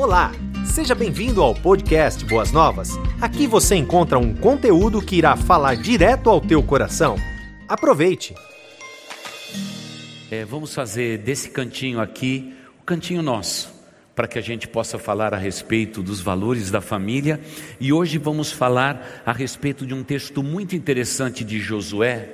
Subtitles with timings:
[0.00, 0.32] Olá,
[0.64, 2.88] seja bem-vindo ao podcast Boas Novas.
[3.20, 7.16] Aqui você encontra um conteúdo que irá falar direto ao teu coração.
[7.68, 8.34] Aproveite!
[10.30, 13.70] É, vamos fazer desse cantinho aqui o cantinho nosso,
[14.14, 17.38] para que a gente possa falar a respeito dos valores da família.
[17.78, 22.26] E hoje vamos falar a respeito de um texto muito interessante de Josué,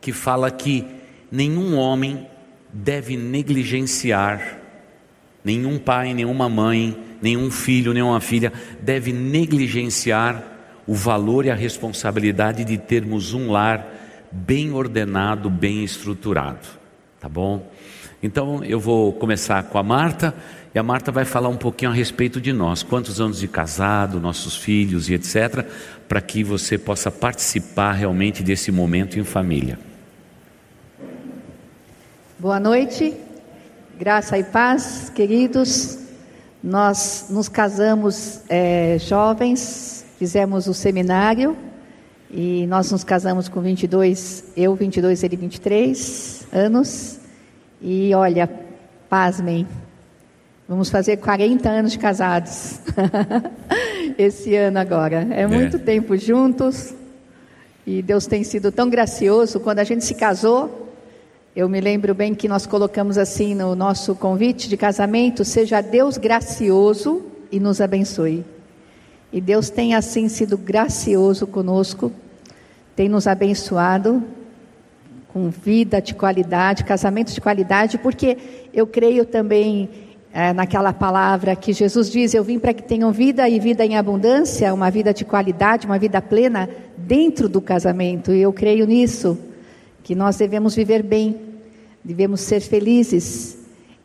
[0.00, 0.86] que fala que
[1.30, 2.26] nenhum homem
[2.72, 4.65] deve negligenciar
[5.46, 10.42] Nenhum pai, nenhuma mãe, nenhum filho, nenhuma filha deve negligenciar
[10.84, 13.86] o valor e a responsabilidade de termos um lar
[14.32, 16.66] bem ordenado, bem estruturado.
[17.20, 17.70] Tá bom?
[18.20, 20.34] Então eu vou começar com a Marta
[20.74, 24.18] e a Marta vai falar um pouquinho a respeito de nós, quantos anos de casado,
[24.18, 25.64] nossos filhos e etc,
[26.08, 29.78] para que você possa participar realmente desse momento em família.
[32.36, 33.25] Boa noite.
[33.98, 35.98] Graça e paz, queridos.
[36.62, 41.56] Nós nos casamos é, jovens, fizemos o seminário
[42.30, 47.18] e nós nos casamos com 22, eu 22, ele 23 anos.
[47.80, 48.50] E olha,
[49.08, 49.66] pasmem,
[50.68, 52.78] vamos fazer 40 anos de casados
[54.18, 55.26] esse ano agora.
[55.30, 56.92] É, é muito tempo juntos
[57.86, 59.58] e Deus tem sido tão gracioso.
[59.58, 60.85] Quando a gente se casou,
[61.56, 66.18] eu me lembro bem que nós colocamos assim no nosso convite de casamento: seja Deus
[66.18, 68.44] gracioso e nos abençoe.
[69.32, 72.12] E Deus tem assim sido gracioso conosco,
[72.94, 74.22] tem nos abençoado
[75.32, 78.36] com vida de qualidade, casamento de qualidade, porque
[78.74, 79.88] eu creio também
[80.34, 83.96] é, naquela palavra que Jesus diz: Eu vim para que tenham vida e vida em
[83.96, 88.30] abundância, uma vida de qualidade, uma vida plena dentro do casamento.
[88.34, 89.38] E eu creio nisso,
[90.02, 91.45] que nós devemos viver bem
[92.06, 93.58] devemos ser felizes.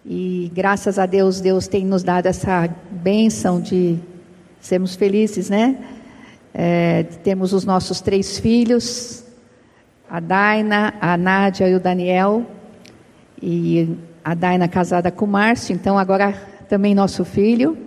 [0.03, 3.99] E graças a Deus, Deus tem nos dado essa bênção de
[4.59, 5.77] sermos felizes, né?
[6.51, 9.23] É, temos os nossos três filhos,
[10.09, 12.43] a Daina, a Nádia e o Daniel.
[13.39, 16.33] E a Daina casada com o Márcio, então agora
[16.67, 17.77] também nosso filho.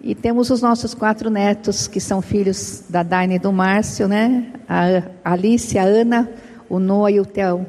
[0.00, 4.52] E temos os nossos quatro netos, que são filhos da Daina e do Márcio, né?
[4.68, 6.30] A Alice, a Ana,
[6.68, 7.66] o Noah e o Theo.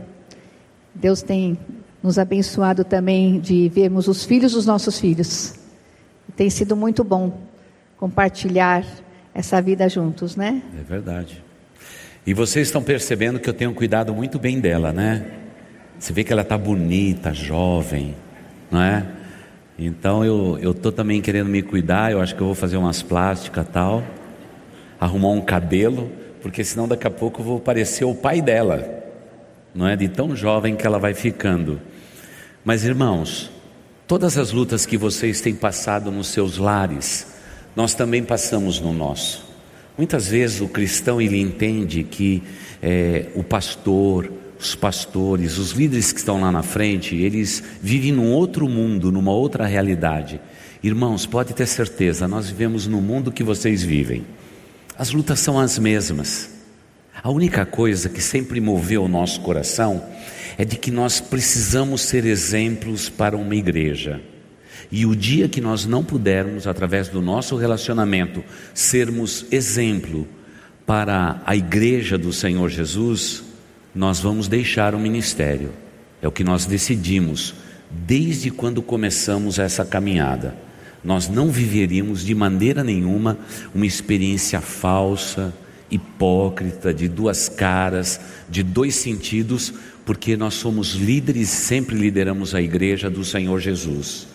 [0.99, 1.57] Deus tem
[2.01, 5.53] nos abençoado também de vermos os filhos dos nossos filhos.
[6.35, 7.39] Tem sido muito bom
[7.97, 8.83] compartilhar
[9.33, 10.61] essa vida juntos, né?
[10.77, 11.43] É verdade.
[12.25, 15.25] E vocês estão percebendo que eu tenho cuidado muito bem dela, né?
[15.99, 18.15] Você vê que ela está bonita, jovem,
[18.71, 19.05] não é?
[19.77, 22.11] Então eu eu tô também querendo me cuidar.
[22.11, 24.03] Eu acho que eu vou fazer umas plásticas tal,
[24.99, 28.96] arrumar um cabelo, porque senão daqui a pouco eu vou parecer o pai dela
[29.77, 29.95] não é?
[29.95, 31.79] De tão jovem que ela vai ficando.
[32.65, 33.51] Mas irmãos,
[34.07, 37.27] todas as lutas que vocês têm passado nos seus lares,
[37.75, 39.45] nós também passamos no nosso.
[39.95, 42.41] Muitas vezes o cristão ele entende que
[42.81, 48.31] é, o pastor, os pastores, os líderes que estão lá na frente, eles vivem num
[48.31, 50.41] outro mundo, numa outra realidade.
[50.83, 54.25] Irmãos, pode ter certeza, nós vivemos no mundo que vocês vivem.
[54.97, 56.56] As lutas são as mesmas.
[57.23, 60.03] A única coisa que sempre moveu o nosso coração
[60.57, 64.21] é de que nós precisamos ser exemplos para uma igreja.
[64.91, 70.27] E o dia que nós não pudermos, através do nosso relacionamento, sermos exemplo
[70.85, 73.43] para a igreja do Senhor Jesus,
[73.93, 75.71] nós vamos deixar o ministério.
[76.21, 77.53] É o que nós decidimos
[77.91, 80.55] desde quando começamos essa caminhada.
[81.03, 83.37] Nós não viveríamos de maneira nenhuma
[83.73, 85.53] uma experiência falsa,
[85.89, 89.73] hipócrita, de duas caras, de dois sentidos,
[90.05, 94.27] porque nós somos líderes, sempre lideramos a igreja do Senhor Jesus.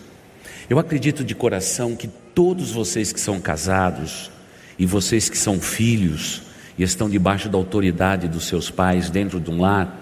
[0.69, 4.31] Eu acredito de coração que todos vocês que são casados
[4.77, 6.43] e vocês que são filhos
[6.77, 9.99] e estão debaixo da autoridade dos seus pais dentro de um lar,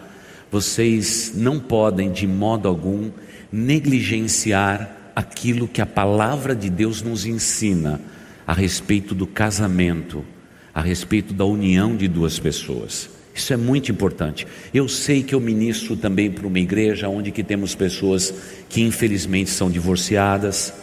[0.52, 3.10] vocês não podem de modo algum
[3.52, 8.00] negligenciar aquilo que a palavra de Deus nos ensina
[8.46, 10.26] a respeito do casamento
[10.74, 13.10] a respeito da união de duas pessoas.
[13.34, 14.46] Isso é muito importante.
[14.74, 18.34] Eu sei que eu ministro também para uma igreja onde que temos pessoas
[18.70, 20.74] que infelizmente são divorciadas,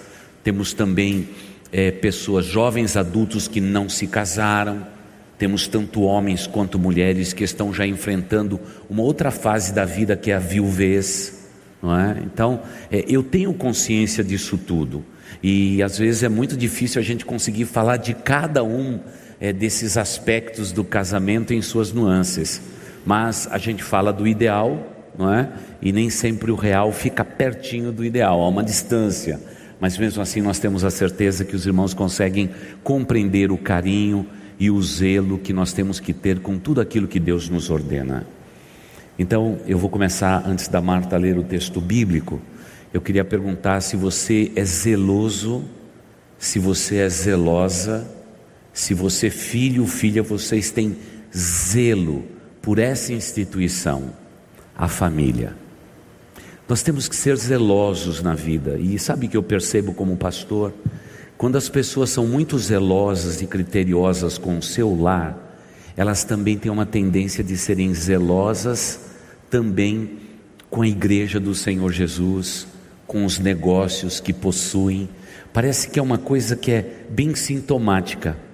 [0.42, 1.28] temos também
[1.70, 4.86] é, pessoas jovens adultos que não se casaram,
[5.38, 8.58] temos tanto homens quanto mulheres que estão já enfrentando
[8.88, 11.48] uma outra fase da vida que é a viuvez,
[11.82, 12.16] não é?
[12.24, 15.04] Então, é, eu tenho consciência disso tudo
[15.42, 18.98] e às vezes é muito difícil a gente conseguir falar de cada um
[19.40, 22.60] é, desses aspectos do casamento em suas nuances,
[23.04, 24.86] mas a gente fala do ideal,
[25.16, 25.48] não é?
[25.80, 29.40] E nem sempre o real fica pertinho do ideal, há uma distância.
[29.80, 32.50] mas mesmo assim nós temos a certeza que os irmãos conseguem
[32.82, 34.26] compreender o carinho
[34.58, 38.26] e o zelo que nós temos que ter com tudo aquilo que Deus nos ordena.
[39.16, 42.40] Então, eu vou começar antes da Marta ler o texto bíblico.
[42.92, 45.64] Eu queria perguntar se você é zeloso,
[46.38, 48.06] se você é zelosa,
[48.78, 50.96] se você, filho ou filha, vocês têm
[51.36, 52.24] zelo
[52.62, 54.12] por essa instituição,
[54.72, 55.56] a família.
[56.68, 60.72] Nós temos que ser zelosos na vida, e sabe que eu percebo como pastor?
[61.36, 65.36] Quando as pessoas são muito zelosas e criteriosas com o seu lar,
[65.96, 69.00] elas também têm uma tendência de serem zelosas
[69.50, 70.20] também
[70.70, 72.64] com a igreja do Senhor Jesus,
[73.08, 75.08] com os negócios que possuem.
[75.52, 78.46] Parece que é uma coisa que é bem sintomática.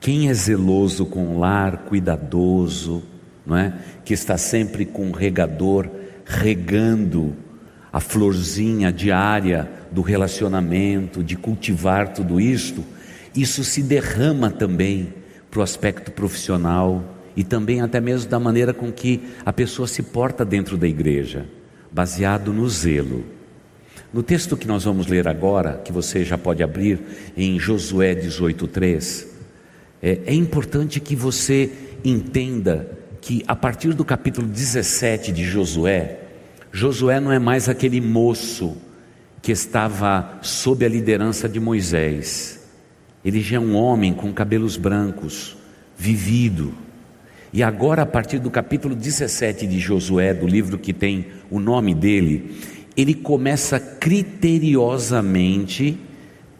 [0.00, 3.02] Quem é zeloso com o lar, cuidadoso,
[3.44, 3.74] não é?
[4.04, 5.88] Que está sempre com o regador
[6.24, 7.34] regando
[7.92, 12.84] a florzinha diária do relacionamento, de cultivar tudo isto,
[13.34, 15.14] isso se derrama também
[15.50, 20.02] para o aspecto profissional e também até mesmo da maneira com que a pessoa se
[20.02, 21.46] porta dentro da igreja,
[21.90, 23.24] baseado no zelo.
[24.12, 27.00] No texto que nós vamos ler agora, que você já pode abrir
[27.36, 29.27] em Josué 18,3,
[30.02, 31.70] é, é importante que você
[32.04, 36.20] entenda que a partir do capítulo 17 de Josué,
[36.72, 38.76] Josué não é mais aquele moço
[39.42, 42.68] que estava sob a liderança de Moisés.
[43.24, 45.56] Ele já é um homem com cabelos brancos,
[45.96, 46.74] vivido.
[47.52, 51.94] E agora, a partir do capítulo 17 de Josué, do livro que tem o nome
[51.94, 52.60] dele,
[52.96, 55.98] ele começa criteriosamente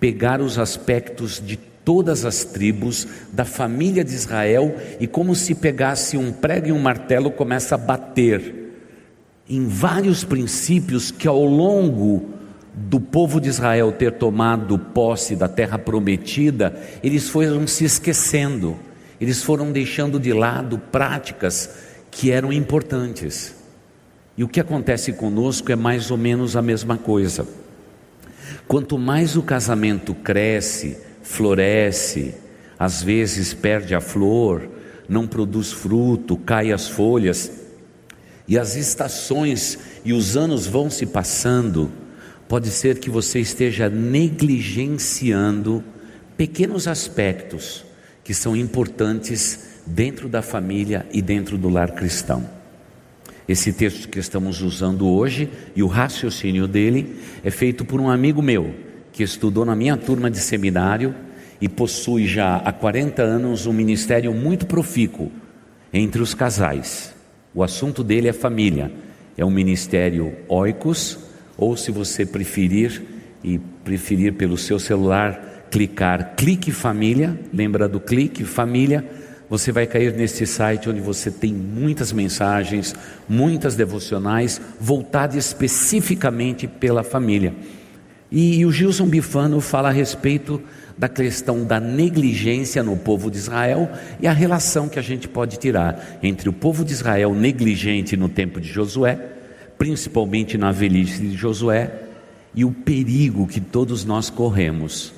[0.00, 1.58] pegar os aspectos de
[1.88, 6.78] todas as tribos da família de Israel e como se pegasse um prego e um
[6.78, 8.74] martelo começa a bater
[9.48, 12.28] em vários princípios que ao longo
[12.74, 18.76] do povo de Israel ter tomado posse da terra prometida, eles foram se esquecendo,
[19.18, 21.70] eles foram deixando de lado práticas
[22.10, 23.54] que eram importantes.
[24.36, 27.48] E o que acontece conosco é mais ou menos a mesma coisa.
[28.66, 32.34] Quanto mais o casamento cresce, floresce,
[32.78, 34.66] às vezes perde a flor,
[35.06, 37.52] não produz fruto, cai as folhas,
[38.46, 41.92] e as estações e os anos vão se passando,
[42.48, 45.84] pode ser que você esteja negligenciando
[46.34, 47.84] pequenos aspectos
[48.24, 52.48] que são importantes dentro da família e dentro do lar cristão.
[53.46, 58.40] Esse texto que estamos usando hoje e o raciocínio dele é feito por um amigo
[58.40, 58.87] meu
[59.18, 61.12] que estudou na minha turma de seminário
[61.60, 65.32] e possui já há 40 anos um ministério muito profícuo
[65.92, 67.12] entre os casais.
[67.52, 68.92] O assunto dele é família.
[69.36, 71.18] É um ministério oikos,
[71.56, 73.02] ou se você preferir
[73.42, 79.04] e preferir pelo seu celular clicar clique família, lembra do clique família,
[79.50, 82.94] você vai cair nesse site onde você tem muitas mensagens,
[83.28, 87.52] muitas devocionais voltadas especificamente pela família.
[88.30, 90.60] E, e o Gilson Bifano fala a respeito
[90.96, 93.90] da questão da negligência no povo de Israel
[94.20, 98.28] e a relação que a gente pode tirar entre o povo de Israel negligente no
[98.28, 99.18] tempo de Josué,
[99.78, 102.02] principalmente na velhice de Josué,
[102.54, 105.12] e o perigo que todos nós corremos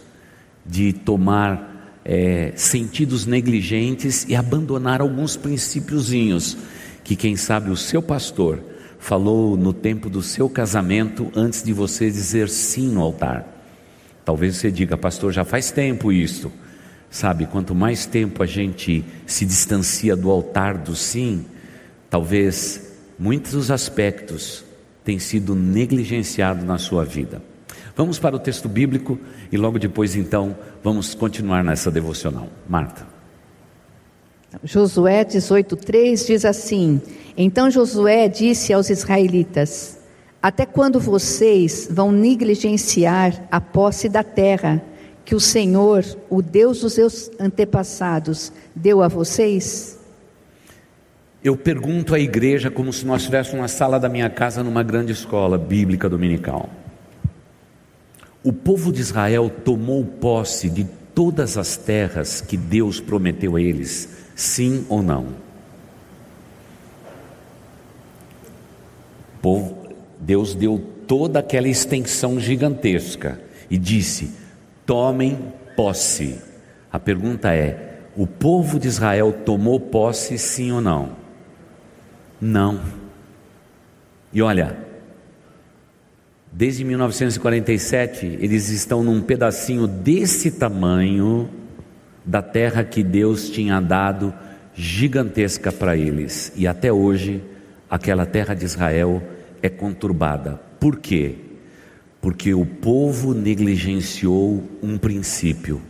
[0.67, 6.57] de tomar é, sentidos negligentes e abandonar alguns princípiozinhos
[7.03, 8.63] que, quem sabe, o seu pastor
[9.01, 13.45] falou no tempo do seu casamento antes de você dizer sim no altar.
[14.25, 16.53] Talvez você diga, pastor, já faz tempo isso.
[17.11, 21.45] Sabe, quanto mais tempo a gente se distancia do altar do sim,
[22.09, 24.65] talvez muitos aspectos
[25.03, 27.43] tenham sido negligenciados na sua vida.
[27.97, 29.19] Vamos para o texto bíblico
[29.51, 32.49] e logo depois, então, vamos continuar nessa devocional.
[32.69, 33.20] Marta.
[34.65, 37.01] Josué 18,3 diz assim:
[37.37, 40.01] Então Josué disse aos israelitas:
[40.43, 44.83] até quando vocês vão negligenciar a posse da terra
[45.23, 49.99] que o Senhor, o Deus dos seus antepassados, deu a vocês?
[51.45, 55.13] Eu pergunto à igreja como se nós estivéssemos na sala da minha casa numa grande
[55.13, 56.71] escola bíblica dominical.
[58.43, 64.20] O povo de Israel tomou posse de todas as terras que Deus prometeu a eles,
[64.41, 65.27] sim ou não?
[70.19, 74.33] Deus deu toda aquela extensão gigantesca e disse:
[74.87, 75.39] tomem
[75.77, 76.39] posse.
[76.91, 81.11] A pergunta é: o povo de Israel tomou posse, sim ou não?
[82.41, 82.81] Não.
[84.33, 84.89] E olha,
[86.53, 91.49] Desde 1947, eles estão num pedacinho desse tamanho
[92.31, 94.33] da terra que Deus tinha dado
[94.73, 96.53] gigantesca para eles.
[96.55, 97.43] E até hoje,
[97.91, 99.21] aquela terra de Israel
[99.61, 100.61] é conturbada.
[100.79, 101.35] Por quê?
[102.21, 105.83] Porque o povo negligenciou um princípio.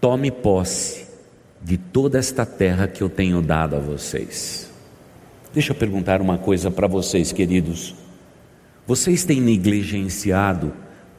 [0.00, 1.06] Tome posse
[1.60, 4.70] de toda esta terra que eu tenho dado a vocês.
[5.52, 7.96] Deixa eu perguntar uma coisa para vocês, queridos.
[8.86, 10.72] Vocês têm negligenciado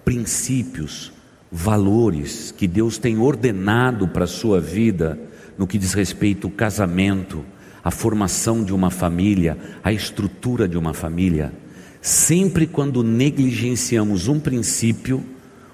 [0.06, 1.12] princípios,
[1.56, 5.20] valores que Deus tem ordenado para a sua vida
[5.56, 7.46] no que diz respeito ao casamento,
[7.84, 11.54] à formação de uma família, à estrutura de uma família?
[12.02, 15.24] Sempre quando negligenciamos um princípio,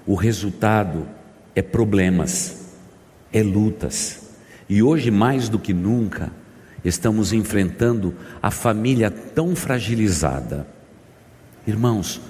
[0.06, 1.08] o resultado
[1.54, 2.76] é problemas,
[3.32, 4.34] é lutas.
[4.68, 6.30] E hoje, mais do que nunca,
[6.84, 10.66] estamos enfrentando a família tão fragilizada.
[11.66, 12.20] Irmãos,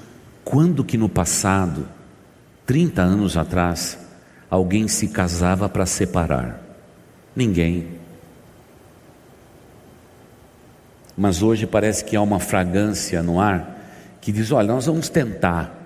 [0.44, 1.86] quando que no passado,
[2.70, 3.98] 30 anos atrás,
[4.48, 6.62] alguém se casava para separar?
[7.34, 7.98] Ninguém.
[11.16, 15.76] Mas hoje parece que há uma fragrância no ar que diz: olha, nós vamos tentar,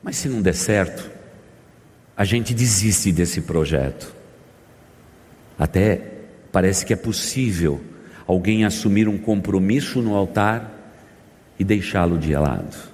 [0.00, 1.10] mas se não der certo,
[2.16, 4.14] a gente desiste desse projeto.
[5.58, 6.00] Até
[6.52, 7.80] parece que é possível
[8.28, 10.70] alguém assumir um compromisso no altar
[11.58, 12.89] e deixá-lo de lado.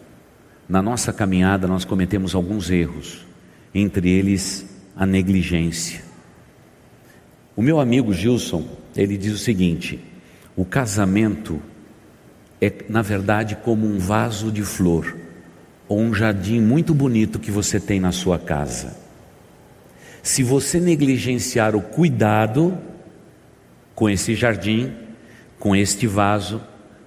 [0.68, 3.24] Na nossa caminhada, nós cometemos alguns erros,
[3.74, 6.02] entre eles a negligência.
[7.54, 10.00] O meu amigo Gilson, ele diz o seguinte:
[10.56, 11.60] o casamento
[12.60, 15.16] é, na verdade, como um vaso de flor
[15.88, 18.96] ou um jardim muito bonito que você tem na sua casa.
[20.22, 22.76] Se você negligenciar o cuidado
[23.94, 24.92] com esse jardim,
[25.58, 26.60] com este vaso,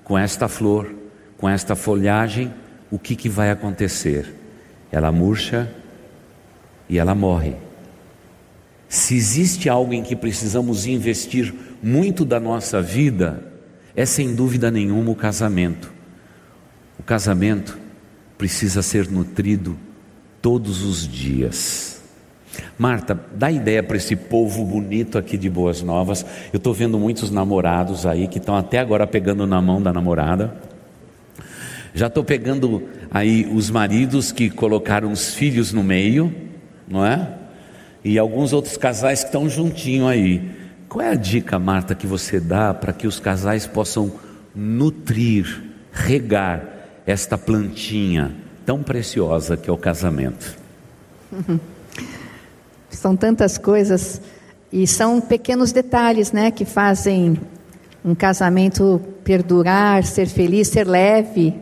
[0.03, 0.95] com esta flor,
[1.37, 2.53] com esta folhagem,
[2.91, 4.33] o que, que vai acontecer?
[4.91, 5.69] Ela murcha
[6.87, 7.55] e ela morre.
[8.87, 13.43] Se existe algo em que precisamos investir muito da nossa vida,
[13.95, 15.91] é sem dúvida nenhuma o casamento.
[16.97, 17.77] O casamento
[18.37, 19.77] precisa ser nutrido
[20.41, 22.01] todos os dias.
[22.77, 26.25] Marta, dá ideia para esse povo bonito aqui de Boas Novas.
[26.51, 30.68] Eu estou vendo muitos namorados aí que estão até agora pegando na mão da namorada.
[31.93, 36.33] Já estou pegando aí os maridos que colocaram os filhos no meio,
[36.87, 37.35] não é?
[38.03, 40.49] E alguns outros casais que estão juntinho aí.
[40.87, 44.11] Qual é a dica, Marta, que você dá para que os casais possam
[44.55, 46.63] nutrir, regar
[47.05, 50.57] esta plantinha tão preciosa que é o casamento?
[52.89, 54.19] São tantas coisas
[54.71, 57.39] e são pequenos detalhes, né, que fazem
[58.03, 61.53] um casamento perdurar, ser feliz, ser leve.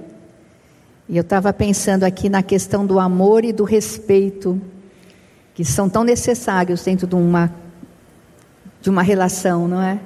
[1.09, 4.61] E eu estava pensando aqui na questão do amor e do respeito,
[5.53, 7.49] que são tão necessários dentro de uma,
[8.81, 10.01] de uma relação, não é?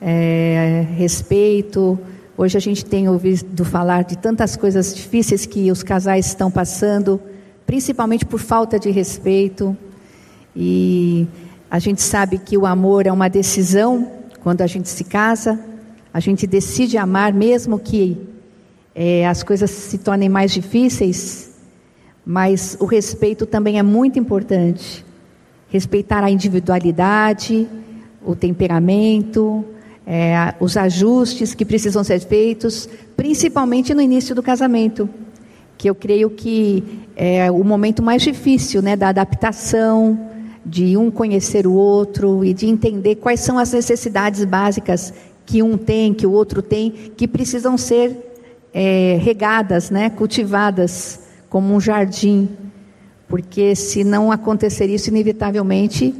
[0.00, 0.84] é?
[0.96, 1.96] Respeito.
[2.36, 7.20] Hoje a gente tem ouvido falar de tantas coisas difíceis que os casais estão passando,
[7.64, 9.76] principalmente por falta de respeito.
[10.56, 11.28] E
[11.70, 14.10] a gente sabe que o amor é uma decisão
[14.42, 15.56] quando a gente se casa,
[16.12, 18.28] a gente decide amar, mesmo que
[18.94, 21.50] é, as coisas se tornem mais difíceis,
[22.24, 25.04] mas o respeito também é muito importante.
[25.68, 27.68] Respeitar a individualidade,
[28.24, 29.64] o temperamento,
[30.06, 35.08] é, os ajustes que precisam ser feitos, principalmente no início do casamento,
[35.78, 36.84] que eu creio que
[37.16, 40.28] é o momento mais difícil né, da adaptação,
[40.64, 45.14] de um conhecer o outro e de entender quais são as necessidades básicas
[45.46, 48.29] que um tem, que o outro tem, que precisam ser
[48.72, 52.48] é, regadas, né, cultivadas como um jardim,
[53.28, 56.14] porque se não acontecer isso, inevitavelmente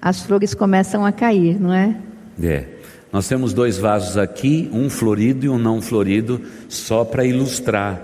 [0.00, 1.96] as flores começam a cair, não é?
[2.42, 2.64] É.
[3.12, 8.02] Nós temos dois vasos aqui, um florido e um não florido, só para ilustrar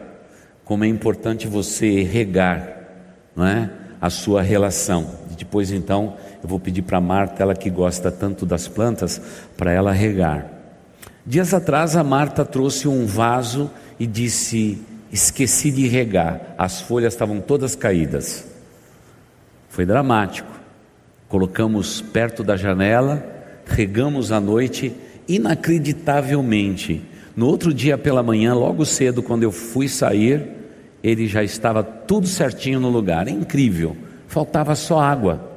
[0.64, 2.88] como é importante você regar,
[3.36, 5.10] não é, a sua relação.
[5.30, 9.20] E depois então eu vou pedir para Marta, ela que gosta tanto das plantas,
[9.56, 10.53] para ela regar.
[11.26, 14.78] Dias atrás a Marta trouxe um vaso e disse:
[15.10, 18.44] Esqueci de regar, as folhas estavam todas caídas.
[19.70, 20.52] Foi dramático.
[21.26, 23.24] Colocamos perto da janela,
[23.64, 24.94] regamos à noite,
[25.26, 27.02] inacreditavelmente.
[27.34, 30.46] No outro dia pela manhã, logo cedo, quando eu fui sair,
[31.02, 33.26] ele já estava tudo certinho no lugar.
[33.28, 33.96] Incrível,
[34.28, 35.50] faltava só água.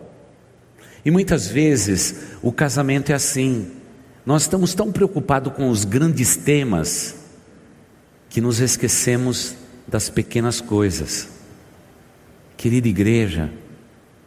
[1.03, 3.76] E muitas vezes o casamento é assim.
[4.27, 7.15] Nós estamos tão preocupados com os grandes temas
[8.29, 9.55] que nos esquecemos
[9.87, 11.29] das pequenas coisas.
[12.57, 13.49] Querida igreja,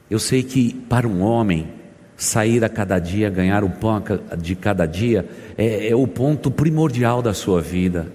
[0.09, 1.75] eu sei que para um homem,
[2.16, 4.02] sair a cada dia, ganhar o pão
[4.38, 5.28] de cada dia,
[5.59, 8.11] é, é o ponto primordial da sua vida.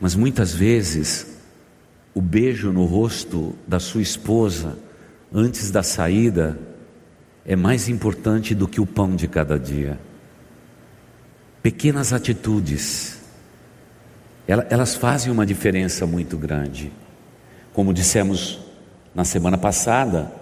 [0.00, 1.26] Mas muitas vezes,
[2.14, 4.78] o beijo no rosto da sua esposa,
[5.30, 6.58] antes da saída,
[7.44, 10.00] é mais importante do que o pão de cada dia.
[11.62, 13.18] Pequenas atitudes,
[14.46, 16.92] elas fazem uma diferença muito grande.
[17.72, 18.58] Como dissemos
[19.14, 20.32] na semana passada,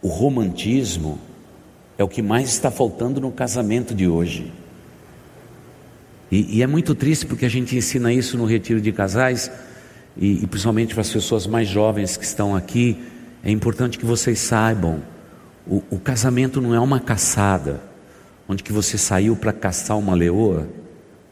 [0.00, 1.18] o romantismo
[1.98, 4.52] é o que mais está faltando no casamento de hoje.
[6.30, 9.50] E, e é muito triste porque a gente ensina isso no retiro de casais,
[10.16, 13.02] e, e principalmente para as pessoas mais jovens que estão aqui.
[13.44, 15.02] É importante que vocês saibam:
[15.66, 17.80] o, o casamento não é uma caçada,
[18.52, 20.68] onde que você saiu para caçar uma leoa.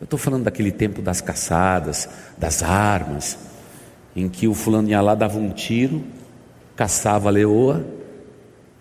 [0.00, 2.09] Eu estou falando daquele tempo das caçadas,
[2.39, 3.39] das armas,
[4.17, 6.03] em que o fulano ia lá, dava um tiro,
[6.75, 7.85] caçava a leoa,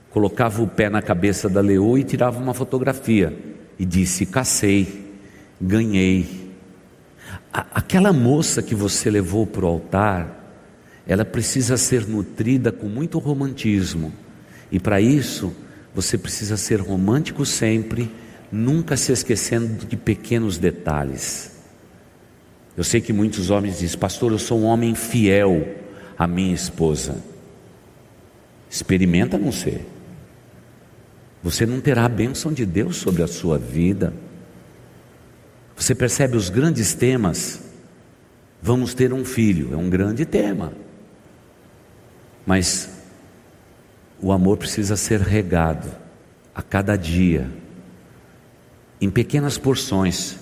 [0.10, 3.38] colocava o pé na cabeça da leoa e tirava uma fotografia
[3.78, 5.14] e disse: Cacei,
[5.60, 6.50] ganhei.
[7.52, 10.54] Aquela moça que você levou para o altar,
[11.06, 14.14] ela precisa ser nutrida com muito romantismo,
[14.72, 15.54] e para isso
[15.94, 18.10] você precisa ser romântico sempre,
[18.52, 21.52] nunca se esquecendo de pequenos detalhes.
[22.76, 25.76] Eu sei que muitos homens dizem, pastor, eu sou um homem fiel
[26.18, 27.18] à minha esposa.
[28.70, 29.86] Experimenta não ser.
[31.44, 34.14] Você não terá a bênção de Deus sobre a sua vida.
[35.76, 37.62] Você percebe os grandes temas?
[38.62, 40.74] Vamos ter um filho, é um grande tema.
[42.46, 42.90] Mas
[44.22, 45.90] o amor precisa ser regado
[46.54, 47.50] a cada dia,
[49.02, 50.38] em pequenas porções,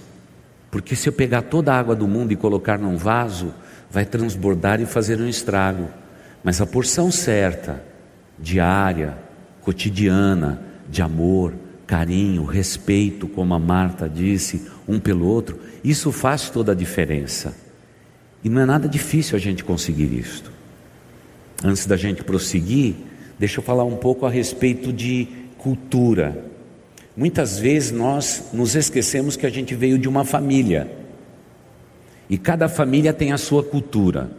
[0.72, 3.54] porque se eu pegar toda a água do mundo e colocar num vaso,
[3.90, 5.88] vai transbordar e fazer um estrago.
[6.44, 7.84] Mas a porção certa,
[8.38, 9.18] diária,
[9.62, 11.54] cotidiana, de amor,
[11.86, 17.56] carinho, respeito, como a Marta disse, um pelo outro, isso faz toda a diferença.
[18.44, 20.52] E não é nada difícil a gente conseguir isto.
[21.64, 22.96] Antes da gente prosseguir,
[23.40, 25.28] deixa eu falar um pouco a respeito de
[25.58, 26.46] cultura.
[27.18, 30.88] Muitas vezes nós nos esquecemos que a gente veio de uma família.
[32.30, 34.30] E cada família tem a sua cultura.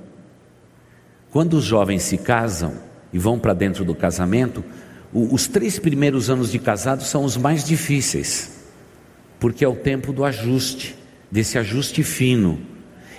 [1.33, 2.75] Quando os jovens se casam
[3.13, 4.65] e vão para dentro do casamento,
[5.13, 8.65] os três primeiros anos de casado são os mais difíceis,
[9.41, 10.95] porque é o tempo do ajuste,
[11.29, 12.61] desse ajuste fino,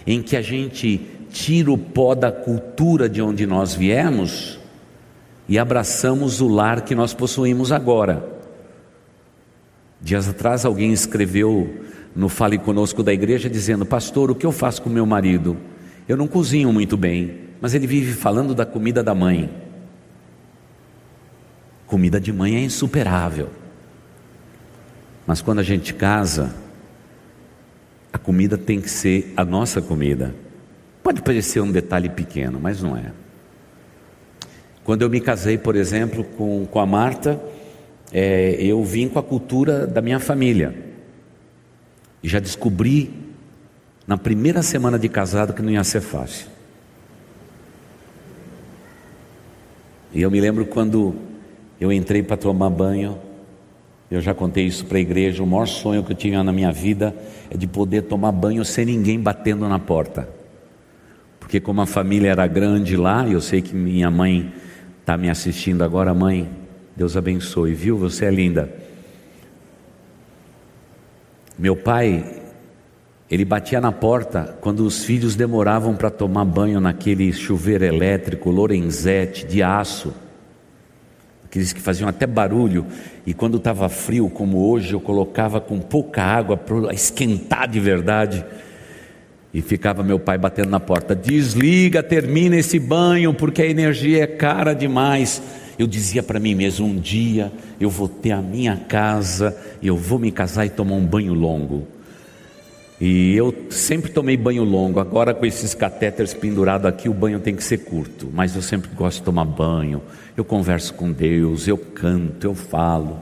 [0.08, 4.58] em que a gente tira o pó da cultura de onde nós viemos
[5.50, 8.38] e abraçamos o lar que nós possuímos agora.
[10.01, 11.85] Dias atrás alguém escreveu
[12.15, 15.57] no Fale Conosco da igreja dizendo: Pastor, o que eu faço com meu marido?
[16.07, 19.49] Eu não cozinho muito bem, mas ele vive falando da comida da mãe.
[21.85, 23.49] Comida de mãe é insuperável.
[25.27, 26.55] Mas quando a gente casa,
[28.12, 30.33] a comida tem que ser a nossa comida.
[31.03, 33.12] Pode parecer um detalhe pequeno, mas não é.
[34.83, 37.39] Quando eu me casei, por exemplo, com, com a Marta,
[38.12, 40.76] é, eu vim com a cultura da minha família.
[42.24, 43.12] E já descobri
[44.08, 46.48] na primeira semana de casado que não ia ser fácil.
[50.12, 51.15] E eu me lembro quando
[51.80, 53.17] eu entrei para tomar banho,
[54.10, 55.43] eu já contei isso para a igreja.
[55.43, 57.15] O maior sonho que eu tinha na minha vida
[57.50, 60.28] é de poder tomar banho sem ninguém batendo na porta.
[61.39, 64.52] Porque, como a família era grande lá, eu sei que minha mãe
[65.00, 66.50] está me assistindo agora, mãe,
[66.99, 67.97] Deus abençoe, viu?
[67.97, 68.69] Você é linda.
[71.57, 72.41] Meu pai,
[73.31, 79.47] ele batia na porta quando os filhos demoravam para tomar banho naquele chuveiro elétrico Lorenzetti
[79.47, 80.13] de aço
[81.45, 82.85] aqueles que faziam até barulho,
[83.25, 88.45] e quando estava frio, como hoje, eu colocava com pouca água para esquentar de verdade.
[89.51, 94.27] E ficava meu pai batendo na porta: desliga, termina esse banho, porque a energia é
[94.27, 95.41] cara demais.
[95.80, 100.20] Eu dizia para mim mesmo: um dia eu vou ter a minha casa, eu vou
[100.20, 101.88] me casar e tomar um banho longo.
[103.00, 107.56] E eu sempre tomei banho longo, agora com esses catéteres pendurados aqui, o banho tem
[107.56, 110.02] que ser curto, mas eu sempre gosto de tomar banho,
[110.36, 113.22] eu converso com Deus, eu canto, eu falo.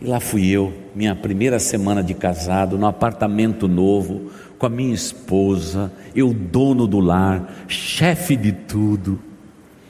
[0.00, 4.94] E lá fui eu, minha primeira semana de casado, no apartamento novo, com a minha
[4.94, 9.20] esposa, eu dono do lar, chefe de tudo.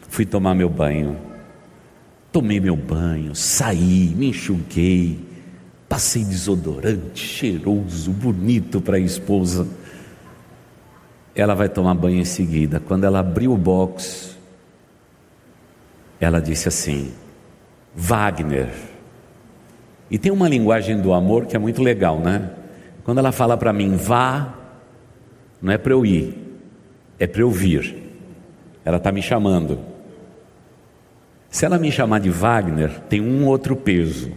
[0.08, 1.29] Fui tomar meu banho.
[2.32, 5.18] Tomei meu banho, saí, me enxuguei,
[5.88, 9.66] passei desodorante, cheiroso, bonito para a esposa.
[11.34, 12.78] ela vai tomar banho em seguida.
[12.78, 14.36] Quando ela abriu o box,
[16.20, 17.12] ela disse assim:
[17.96, 18.70] Wagner.
[20.10, 22.50] E tem uma linguagem do amor que é muito legal, né?
[23.04, 24.54] Quando ela fala para mim, vá,
[25.60, 26.36] não é para eu ir,
[27.18, 27.96] é para eu vir.
[28.84, 29.89] Ela está me chamando.
[31.50, 34.30] Se ela me chamar de Wagner, tem um outro peso.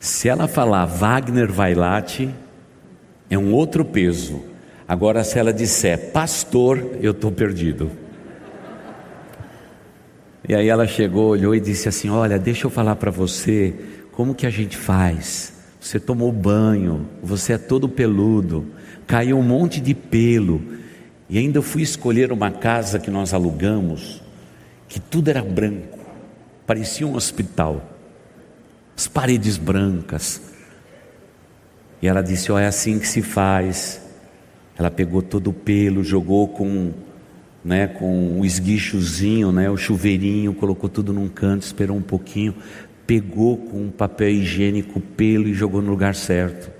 [0.00, 2.30] Se ela falar Wagner Vailate,
[3.28, 4.42] é um outro peso.
[4.88, 7.90] Agora, se ela disser pastor, eu estou perdido.
[10.46, 13.74] E aí ela chegou, olhou e disse assim: Olha, deixa eu falar para você
[14.12, 15.52] como que a gente faz.
[15.80, 18.66] Você tomou banho, você é todo peludo,
[19.06, 20.62] caiu um monte de pelo.
[21.28, 24.22] E ainda fui escolher uma casa que nós alugamos,
[24.88, 25.93] que tudo era branco,
[26.66, 27.82] parecia um hospital,
[28.96, 30.40] as paredes brancas.
[32.00, 34.00] E ela disse: Ó, oh, é assim que se faz.
[34.76, 36.92] Ela pegou todo o pelo, jogou com,
[37.64, 42.56] né, com o esguichozinho, né, o chuveirinho, colocou tudo num canto, esperou um pouquinho,
[43.06, 46.72] pegou com um papel higiênico o pelo e jogou no lugar certo.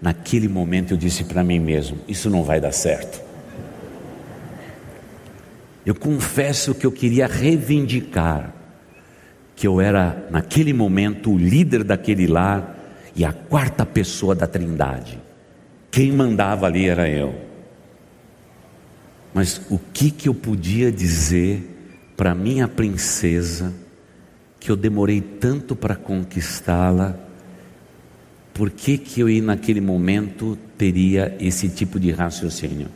[0.00, 3.20] Naquele momento eu disse para mim mesmo: Isso não vai dar certo.
[5.84, 8.55] Eu confesso que eu queria reivindicar
[9.56, 12.76] que eu era, naquele momento, o líder daquele lar
[13.16, 15.18] e a quarta pessoa da Trindade.
[15.90, 17.34] Quem mandava ali era eu.
[19.32, 23.72] Mas o que, que eu podia dizer para minha princesa
[24.60, 27.18] que eu demorei tanto para conquistá-la?
[28.52, 32.88] Por que, que eu naquele momento teria esse tipo de raciocínio?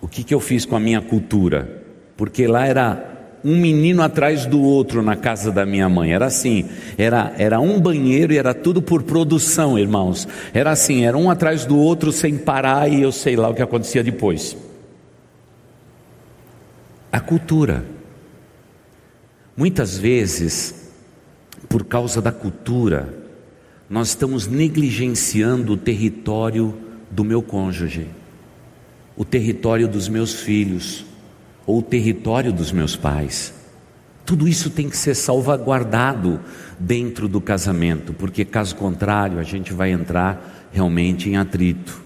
[0.00, 1.82] O que, que eu fiz com a minha cultura?
[2.16, 3.09] Porque lá era
[3.44, 6.12] um menino atrás do outro na casa da minha mãe.
[6.12, 10.28] Era assim, era, era um banheiro e era tudo por produção, irmãos.
[10.52, 13.62] Era assim, era um atrás do outro sem parar e eu sei lá o que
[13.62, 14.56] acontecia depois.
[17.10, 17.84] A cultura.
[19.56, 20.92] Muitas vezes,
[21.68, 23.12] por causa da cultura,
[23.88, 26.74] nós estamos negligenciando o território
[27.10, 28.06] do meu cônjuge,
[29.16, 31.04] o território dos meus filhos
[31.66, 33.54] ou o território dos meus pais.
[34.24, 36.40] Tudo isso tem que ser salvaguardado
[36.78, 42.00] dentro do casamento, porque caso contrário a gente vai entrar realmente em atrito.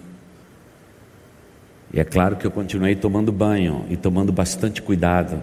[1.93, 5.43] E é claro que eu continuei tomando banho e tomando bastante cuidado.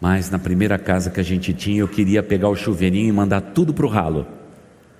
[0.00, 3.40] Mas na primeira casa que a gente tinha, eu queria pegar o chuveirinho e mandar
[3.40, 4.26] tudo para o ralo.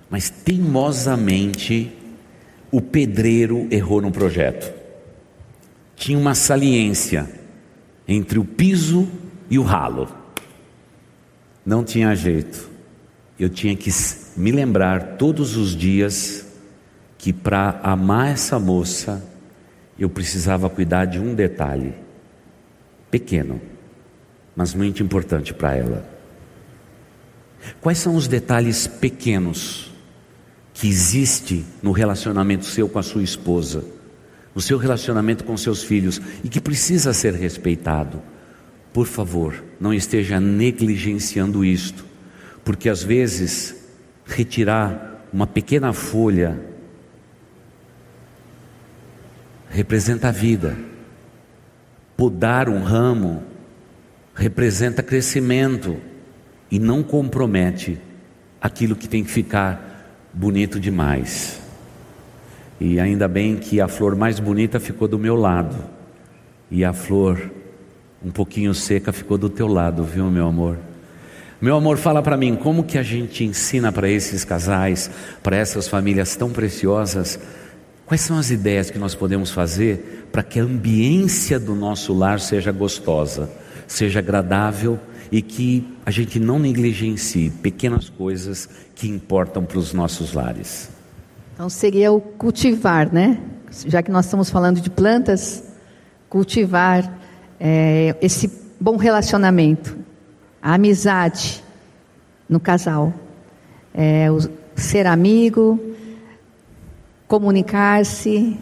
[0.09, 1.91] Mas teimosamente,
[2.71, 4.73] o pedreiro errou no projeto.
[5.95, 7.27] Tinha uma saliência
[8.07, 9.07] entre o piso
[9.49, 10.07] e o ralo.
[11.65, 12.69] Não tinha jeito.
[13.39, 13.89] Eu tinha que
[14.37, 16.45] me lembrar todos os dias
[17.17, 19.23] que para amar essa moça
[19.97, 21.93] eu precisava cuidar de um detalhe
[23.09, 23.61] pequeno,
[24.55, 26.15] mas muito importante para ela.
[27.81, 29.91] Quais são os detalhes pequenos
[30.73, 33.83] que existe no relacionamento seu com a sua esposa?
[34.55, 38.21] No seu relacionamento com seus filhos e que precisa ser respeitado.
[38.93, 42.05] Por favor, não esteja negligenciando isto,
[42.63, 43.75] porque às vezes
[44.25, 46.57] retirar uma pequena folha
[49.69, 50.77] representa a vida,
[52.15, 53.43] podar um ramo
[54.33, 55.97] representa crescimento
[56.71, 57.99] e não compromete
[58.61, 61.64] aquilo que tem que ficar bonito demais.
[62.79, 65.75] E ainda bem que a flor mais bonita ficou do meu lado.
[66.69, 67.51] E a flor
[68.23, 70.77] um pouquinho seca ficou do teu lado, viu, meu amor?
[71.61, 75.09] Meu amor, fala para mim, como que a gente ensina para esses casais,
[75.43, 77.39] para essas famílias tão preciosas,
[78.05, 82.39] quais são as ideias que nós podemos fazer para que a ambiência do nosso lar
[82.39, 83.49] seja gostosa,
[83.87, 84.99] seja agradável
[85.31, 90.94] e que a gente não negligencie pequenas coisas que importam para os nossos lares?
[91.55, 93.39] Então seria o cultivar, né?
[93.87, 95.63] Já que nós estamos falando de plantas,
[96.29, 97.17] cultivar
[97.57, 99.97] é, esse bom relacionamento,
[100.61, 101.63] a amizade
[102.49, 103.13] no casal,
[103.93, 104.39] é, o
[104.75, 105.79] ser amigo,
[107.25, 108.59] comunicar-se,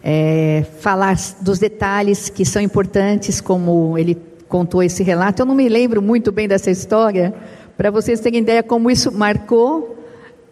[0.00, 4.16] é, falar dos detalhes que são importantes, como ele
[4.48, 5.42] contou esse relato.
[5.42, 7.34] Eu não me lembro muito bem dessa história,
[7.76, 9.98] para vocês terem ideia como isso marcou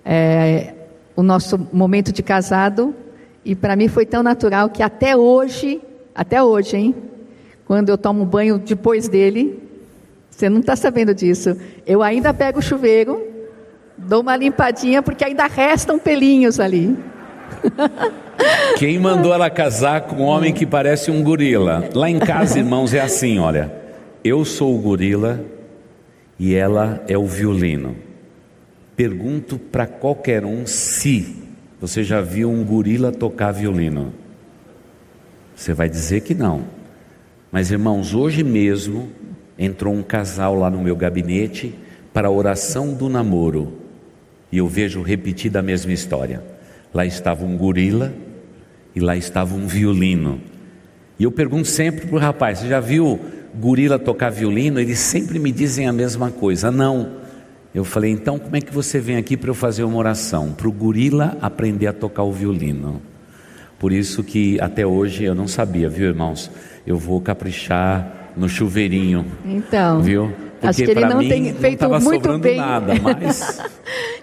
[0.04, 0.74] é,
[1.18, 2.94] o nosso momento de casado
[3.44, 5.80] e para mim foi tão natural que até hoje,
[6.14, 6.94] até hoje, hein?
[7.66, 9.60] Quando eu tomo banho depois dele,
[10.30, 11.56] você não está sabendo disso.
[11.84, 13.20] Eu ainda pego o chuveiro,
[13.96, 16.96] dou uma limpadinha porque ainda restam pelinhos ali.
[18.78, 21.90] Quem mandou ela casar com um homem que parece um gorila?
[21.94, 23.72] Lá em casa, irmãos, é assim, olha.
[24.22, 25.44] Eu sou o gorila
[26.38, 28.07] e ela é o violino.
[28.98, 31.36] Pergunto para qualquer um se
[31.80, 34.12] você já viu um gorila tocar violino.
[35.54, 36.64] Você vai dizer que não.
[37.52, 39.08] Mas irmãos, hoje mesmo
[39.56, 41.72] entrou um casal lá no meu gabinete
[42.12, 43.72] para a oração do namoro.
[44.50, 46.42] E eu vejo repetida a mesma história.
[46.92, 48.12] Lá estava um gorila
[48.96, 50.40] e lá estava um violino.
[51.20, 53.20] E eu pergunto sempre para o rapaz: Você já viu
[53.54, 54.80] gorila tocar violino?
[54.80, 57.27] Eles sempre me dizem a mesma coisa: Não.
[57.74, 60.52] Eu falei: Então, como é que você vem aqui para eu fazer uma oração?
[60.52, 63.02] Para o gorila aprender a tocar o violino.
[63.78, 66.50] Por isso que até hoje eu não sabia, viu, irmãos?
[66.86, 69.24] Eu vou caprichar no chuveirinho.
[69.44, 70.02] Então.
[70.02, 70.32] Viu?
[70.60, 72.56] Porque acho que ele não mim, tem feito não muito bem.
[72.56, 73.62] nada, mas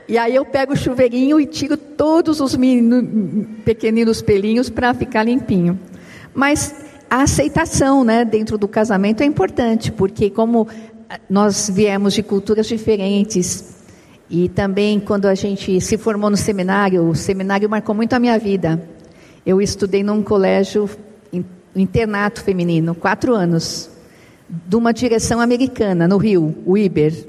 [0.07, 5.23] E aí eu pego o chuveirinho e tiro todos os menino, pequeninos pelinhos para ficar
[5.23, 5.79] limpinho.
[6.33, 6.75] Mas
[7.09, 10.67] a aceitação, né, dentro do casamento é importante, porque como
[11.29, 13.75] nós viemos de culturas diferentes,
[14.29, 18.39] e também quando a gente se formou no seminário, o seminário marcou muito a minha
[18.39, 18.81] vida.
[19.45, 20.89] Eu estudei num colégio
[21.75, 23.89] internato feminino, quatro anos,
[24.49, 27.27] de uma direção americana, no Rio, o IBER.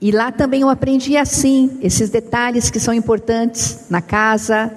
[0.00, 4.70] E lá também eu aprendi assim, esses detalhes que são importantes na casa,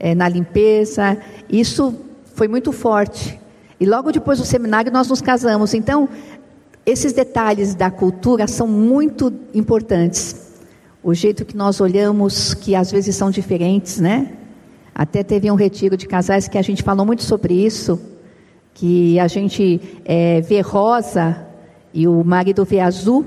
[0.00, 1.18] é, na limpeza.
[1.48, 1.94] Isso
[2.34, 3.38] foi muito forte.
[3.78, 5.74] E logo depois do seminário nós nos casamos.
[5.74, 6.08] Então,
[6.86, 10.52] esses detalhes da cultura são muito importantes.
[11.02, 14.32] O jeito que nós olhamos, que às vezes são diferentes, né?
[14.94, 18.00] Até teve um retiro de casais que a gente falou muito sobre isso,
[18.72, 21.46] que a gente é, vê rosa
[21.92, 23.24] e o marido vê azul,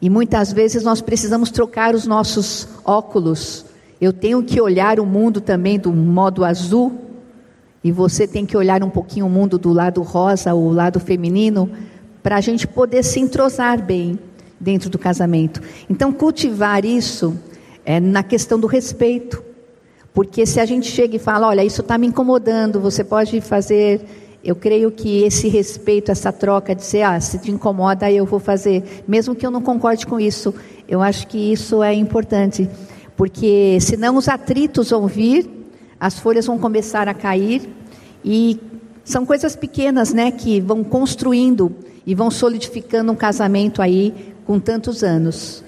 [0.00, 3.66] e muitas vezes nós precisamos trocar os nossos óculos.
[4.00, 6.92] Eu tenho que olhar o mundo também do modo azul,
[7.82, 11.70] e você tem que olhar um pouquinho o mundo do lado rosa, o lado feminino,
[12.22, 14.18] para a gente poder se entrosar bem
[14.58, 15.60] dentro do casamento.
[15.88, 17.36] Então, cultivar isso
[17.84, 19.42] é na questão do respeito.
[20.12, 24.02] Porque se a gente chega e fala, olha, isso está me incomodando, você pode fazer.
[24.42, 28.40] Eu creio que esse respeito, essa troca, de dizer, ah, se te incomoda, eu vou
[28.40, 30.54] fazer, mesmo que eu não concorde com isso,
[30.88, 32.68] eu acho que isso é importante,
[33.16, 35.48] porque senão os atritos vão vir,
[36.00, 37.68] as folhas vão começar a cair,
[38.24, 38.58] e
[39.10, 41.74] são coisas pequenas, né, que vão construindo
[42.06, 45.64] e vão solidificando um casamento aí com tantos anos.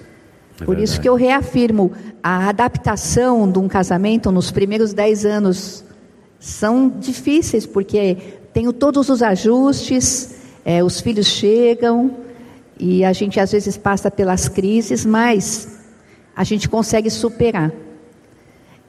[0.59, 5.83] É Por isso que eu reafirmo, a adaptação de um casamento nos primeiros dez anos
[6.39, 8.17] são difíceis, porque
[8.53, 12.11] tenho todos os ajustes, é, os filhos chegam,
[12.79, 15.79] e a gente às vezes passa pelas crises, mas
[16.35, 17.71] a gente consegue superar.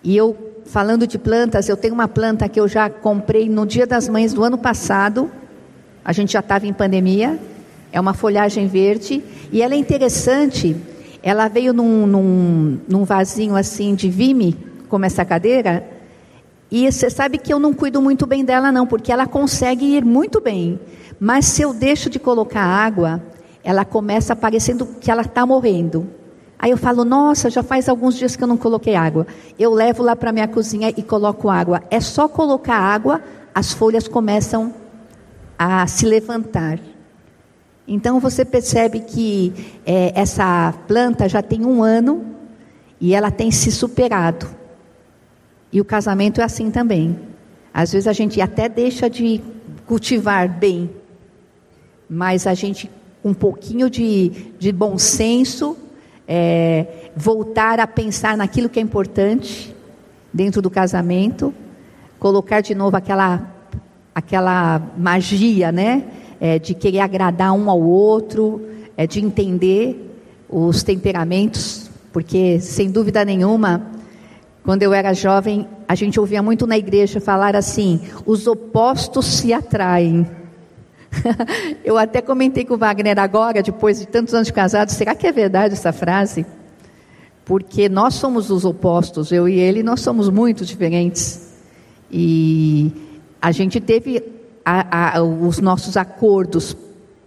[0.02, 3.86] E eu, falando de plantas, eu tenho uma planta que eu já comprei no Dia
[3.86, 5.30] das Mães do ano passado,
[6.04, 7.38] a gente já estava em pandemia,
[7.92, 9.22] é uma folhagem verde,
[9.52, 10.76] e ela é interessante.
[11.22, 14.56] Ela veio num, num, num vasinho assim de vime,
[14.88, 15.88] como essa cadeira,
[16.70, 20.04] e você sabe que eu não cuido muito bem dela, não, porque ela consegue ir
[20.04, 20.80] muito bem.
[21.20, 23.22] Mas se eu deixo de colocar água,
[23.62, 26.08] ela começa parecendo que ela está morrendo.
[26.64, 29.26] Aí eu falo, nossa, já faz alguns dias que eu não coloquei água.
[29.58, 31.82] Eu levo lá para minha cozinha e coloco água.
[31.90, 33.22] É só colocar água,
[33.54, 34.74] as folhas começam
[35.58, 36.80] a se levantar.
[37.86, 39.52] Então você percebe que
[39.84, 42.24] é, essa planta já tem um ano
[42.98, 44.48] e ela tem se superado.
[45.70, 47.20] E o casamento é assim também.
[47.74, 49.38] Às vezes a gente até deixa de
[49.84, 50.88] cultivar bem,
[52.08, 52.90] mas a gente,
[53.22, 55.76] um pouquinho de, de bom senso,
[56.26, 59.74] é, voltar a pensar naquilo que é importante
[60.32, 61.54] dentro do casamento,
[62.18, 63.54] colocar de novo aquela,
[64.14, 66.04] aquela magia, né?
[66.44, 68.60] é, de querer agradar um ao outro,
[68.98, 70.14] é, de entender
[70.46, 73.90] os temperamentos, porque sem dúvida nenhuma,
[74.62, 79.54] quando eu era jovem, a gente ouvia muito na igreja falar assim: os opostos se
[79.54, 80.26] atraem.
[81.84, 85.26] eu até comentei com o Wagner agora, depois de tantos anos de casado, será que
[85.26, 86.46] é verdade essa frase?
[87.44, 91.52] Porque nós somos os opostos, eu e ele, nós somos muito diferentes.
[92.10, 92.90] E
[93.40, 94.22] a gente teve
[94.64, 96.76] a, a, os nossos acordos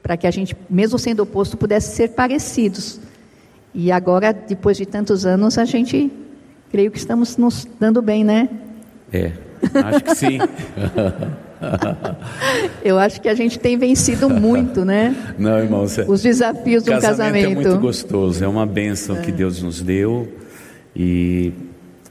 [0.01, 2.99] para que a gente, mesmo sendo oposto, pudesse ser parecidos.
[3.73, 6.11] E agora, depois de tantos anos, a gente,
[6.71, 8.49] creio que estamos nos dando bem, né?
[9.11, 9.33] É,
[9.83, 10.39] acho que sim.
[12.83, 15.15] Eu acho que a gente tem vencido muito, né?
[15.37, 17.01] Não, irmão, os desafios do casamento.
[17.01, 19.21] casamento é muito gostoso, é uma bênção é.
[19.21, 20.27] que Deus nos deu
[20.95, 21.53] e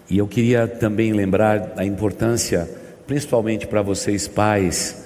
[0.08, 2.70] E eu queria também lembrar a importância,
[3.06, 5.04] principalmente para vocês pais,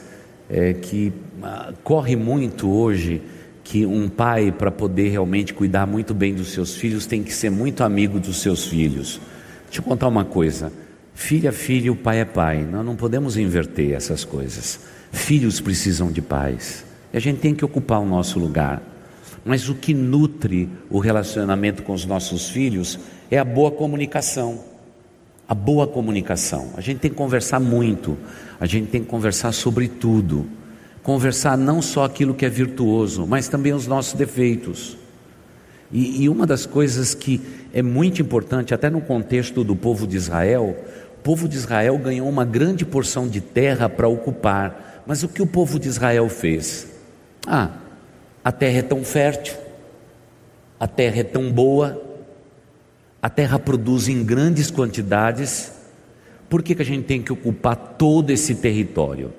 [0.49, 3.23] é, que ah, corre muito hoje
[3.65, 7.51] que um pai, para poder realmente cuidar muito bem dos seus filhos, tem que ser
[7.51, 9.21] muito amigo dos seus filhos.
[9.67, 10.73] Deixa eu contar uma coisa:
[11.21, 12.65] filho é filho, pai é pai.
[12.65, 14.81] Nós não podemos inverter essas coisas.
[15.13, 16.85] Filhos precisam de pais.
[17.13, 18.83] E a gente tem que ocupar o nosso lugar.
[19.45, 22.99] Mas o que nutre o relacionamento com os nossos filhos
[23.31, 24.65] é a boa comunicação.
[25.49, 26.71] A boa comunicação.
[26.77, 28.17] A gente tem que conversar muito,
[28.59, 30.47] a gente tem que conversar sobre tudo
[31.03, 34.97] conversar não só aquilo que é virtuoso, mas também os nossos defeitos.
[35.93, 37.41] E, e, uma das coisas que
[37.73, 40.77] é muito importante, até no contexto do povo de Israel,
[41.23, 45.03] povo de Israel ganhou uma grande porção de terra para ocupar.
[45.07, 46.89] Mas o que o povo de Israel fez?
[47.47, 47.71] Ah,
[48.45, 49.55] a terra é tão fértil,
[50.79, 52.01] a terra é tão boa,
[53.23, 55.73] a terra produz em grandes quantidades,
[56.49, 59.33] por que, que a gente tem que ocupar todo esse território?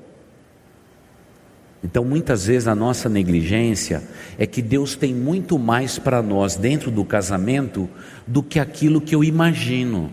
[1.84, 4.04] Então, muitas vezes a nossa negligência
[4.38, 7.90] é que Deus tem muito mais para nós dentro do casamento
[8.26, 10.12] do que aquilo que eu imagino.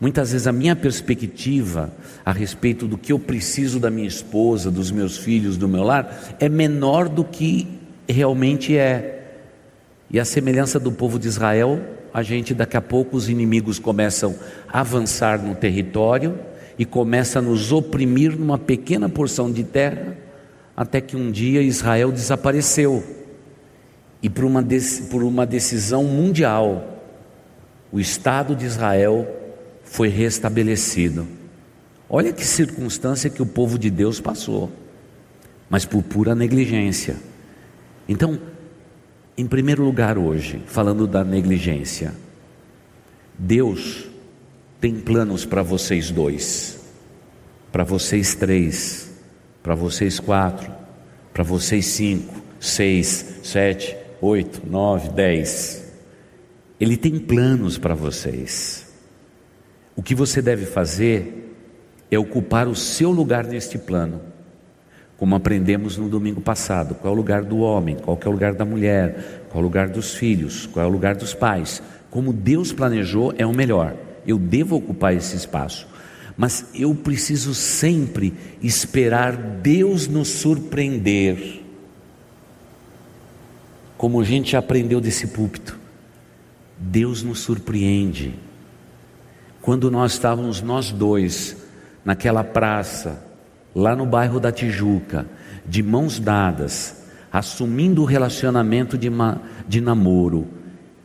[0.00, 1.92] Muitas vezes a minha perspectiva
[2.24, 6.36] a respeito do que eu preciso da minha esposa, dos meus filhos, do meu lar,
[6.38, 7.66] é menor do que
[8.08, 9.24] realmente é.
[10.08, 11.80] E a semelhança do povo de Israel,
[12.14, 14.36] a gente daqui a pouco os inimigos começam
[14.68, 16.38] a avançar no território
[16.78, 20.16] e começam a nos oprimir numa pequena porção de terra
[20.76, 23.02] até que um dia Israel desapareceu.
[24.22, 24.64] E por uma,
[25.10, 27.02] por uma decisão mundial,
[27.90, 29.37] o Estado de Israel
[29.90, 31.26] foi restabelecido.
[32.08, 34.70] Olha que circunstância que o povo de Deus passou,
[35.68, 37.16] mas por pura negligência.
[38.08, 38.38] Então,
[39.36, 42.14] em primeiro lugar, hoje, falando da negligência,
[43.38, 44.06] Deus
[44.80, 46.78] tem planos para vocês dois,
[47.70, 49.08] para vocês três
[49.68, 50.72] para vocês quatro,
[51.30, 55.84] para vocês cinco, seis, sete, oito, nove, dez.
[56.80, 58.87] Ele tem planos para vocês.
[59.98, 61.52] O que você deve fazer
[62.08, 64.20] é ocupar o seu lugar neste plano,
[65.16, 66.94] como aprendemos no domingo passado.
[66.94, 67.96] Qual é o lugar do homem?
[67.96, 69.48] Qual é o lugar da mulher?
[69.50, 70.66] Qual é o lugar dos filhos?
[70.66, 71.82] Qual é o lugar dos pais?
[72.08, 73.96] Como Deus planejou é o melhor.
[74.24, 75.88] Eu devo ocupar esse espaço
[76.38, 78.32] mas eu preciso sempre
[78.62, 81.64] esperar Deus nos surpreender.
[83.96, 85.76] Como a gente aprendeu desse púlpito,
[86.78, 88.38] Deus nos surpreende.
[89.68, 91.54] Quando nós estávamos nós dois
[92.02, 93.22] naquela praça,
[93.74, 95.26] lá no bairro da Tijuca,
[95.66, 100.46] de mãos dadas, assumindo o relacionamento de, uma, de namoro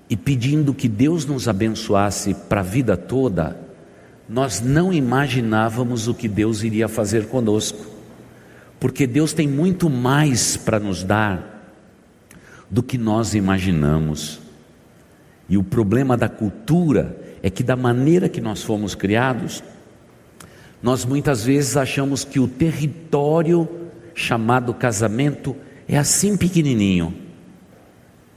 [0.09, 3.59] e pedindo que Deus nos abençoasse para a vida toda,
[4.29, 7.85] nós não imaginávamos o que Deus iria fazer conosco,
[8.79, 11.69] porque Deus tem muito mais para nos dar
[12.71, 14.39] do que nós imaginamos.
[15.49, 19.61] E o problema da cultura é que, da maneira que nós fomos criados,
[20.81, 23.67] nós muitas vezes achamos que o território
[24.15, 25.53] chamado casamento
[25.87, 27.13] é assim pequenininho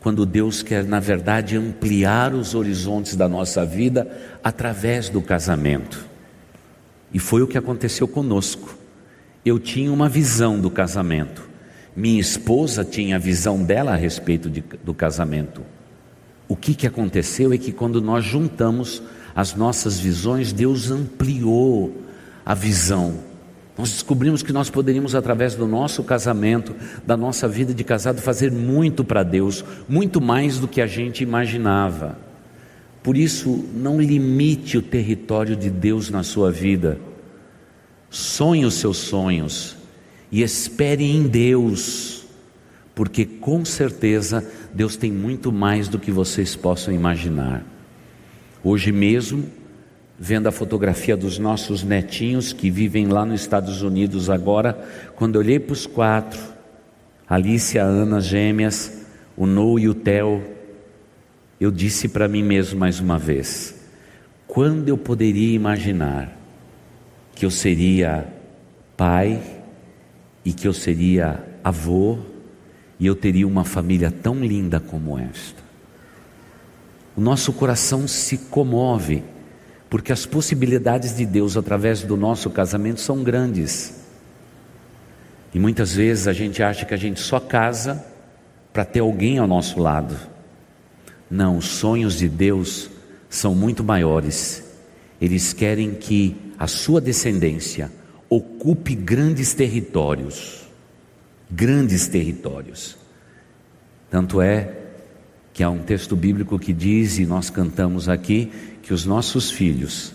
[0.01, 4.09] quando Deus quer, na verdade, ampliar os horizontes da nossa vida
[4.43, 6.07] através do casamento.
[7.13, 8.77] E foi o que aconteceu conosco.
[9.45, 11.49] Eu tinha uma visão do casamento,
[11.95, 15.63] minha esposa tinha a visão dela a respeito de, do casamento.
[16.49, 19.03] O que, que aconteceu é que quando nós juntamos
[19.35, 22.03] as nossas visões, Deus ampliou
[22.45, 23.15] a visão
[23.79, 26.75] nós descobrimos que nós poderíamos, através do nosso casamento,
[27.07, 31.23] da nossa vida de casado, fazer muito para Deus, muito mais do que a gente
[31.23, 32.19] imaginava.
[33.03, 36.99] Por isso, não limite o território de Deus na sua vida.
[38.09, 39.77] Sonhe os seus sonhos
[40.33, 42.16] e espere em Deus,
[42.97, 47.63] porque com certeza Deus tem muito mais do que vocês possam imaginar.
[48.65, 49.45] Hoje mesmo,
[50.19, 54.73] vendo a fotografia dos nossos netinhos que vivem lá nos Estados Unidos agora,
[55.15, 56.41] quando olhei para os quatro,
[57.29, 59.05] Alice, a Ana, gêmeas,
[59.37, 60.43] o No e o Theo,
[61.61, 63.75] eu disse para mim mesmo mais uma vez:
[64.47, 66.35] quando eu poderia imaginar
[67.35, 68.27] que eu seria
[68.97, 69.39] pai
[70.43, 72.36] e que eu seria avô
[72.99, 75.63] e eu teria uma família tão linda como esta?
[77.17, 79.23] O nosso coração se comove
[79.89, 83.95] porque as possibilidades de Deus através do nosso casamento são grandes.
[85.55, 88.05] E muitas vezes a gente acha que a gente só casa
[88.73, 90.17] para ter alguém ao nosso lado.
[91.31, 92.91] Não, os sonhos de Deus
[93.31, 94.67] são muito maiores
[95.21, 97.91] eles querem que a sua descendência
[98.29, 100.66] ocupe grandes territórios.
[101.51, 102.97] Grandes territórios.
[104.11, 104.75] Tanto é
[105.53, 110.13] que há um texto bíblico que diz, e nós cantamos aqui, que os nossos filhos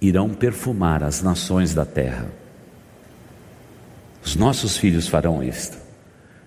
[0.00, 2.26] irão perfumar as nações da terra.
[4.24, 5.76] Os nossos filhos farão isto.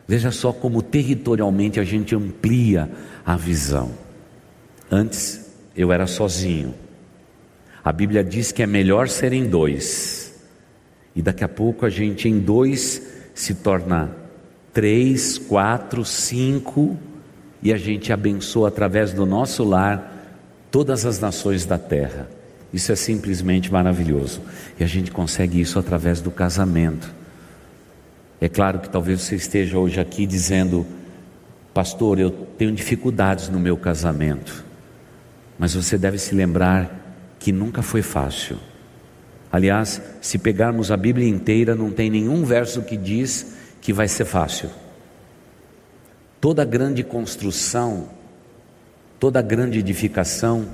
[0.07, 2.89] Veja só como territorialmente a gente amplia
[3.25, 3.91] a visão.
[4.89, 6.73] Antes eu era sozinho.
[7.83, 10.33] A Bíblia diz que é melhor serem dois.
[11.15, 14.09] E daqui a pouco a gente em dois se torna
[14.73, 16.97] três, quatro, cinco,
[17.61, 20.13] e a gente abençoa através do nosso lar
[20.71, 22.29] todas as nações da terra.
[22.73, 24.41] Isso é simplesmente maravilhoso.
[24.79, 27.13] E a gente consegue isso através do casamento.
[28.39, 30.86] É claro que talvez você esteja hoje aqui dizendo,
[31.73, 34.63] pastor, eu tenho dificuldades no meu casamento.
[35.57, 38.57] Mas você deve se lembrar que nunca foi fácil.
[39.55, 44.25] Aliás, se pegarmos a Bíblia inteira, não tem nenhum verso que diz que vai ser
[44.25, 44.69] fácil.
[46.41, 48.09] Toda grande construção,
[49.17, 50.67] toda grande edificação,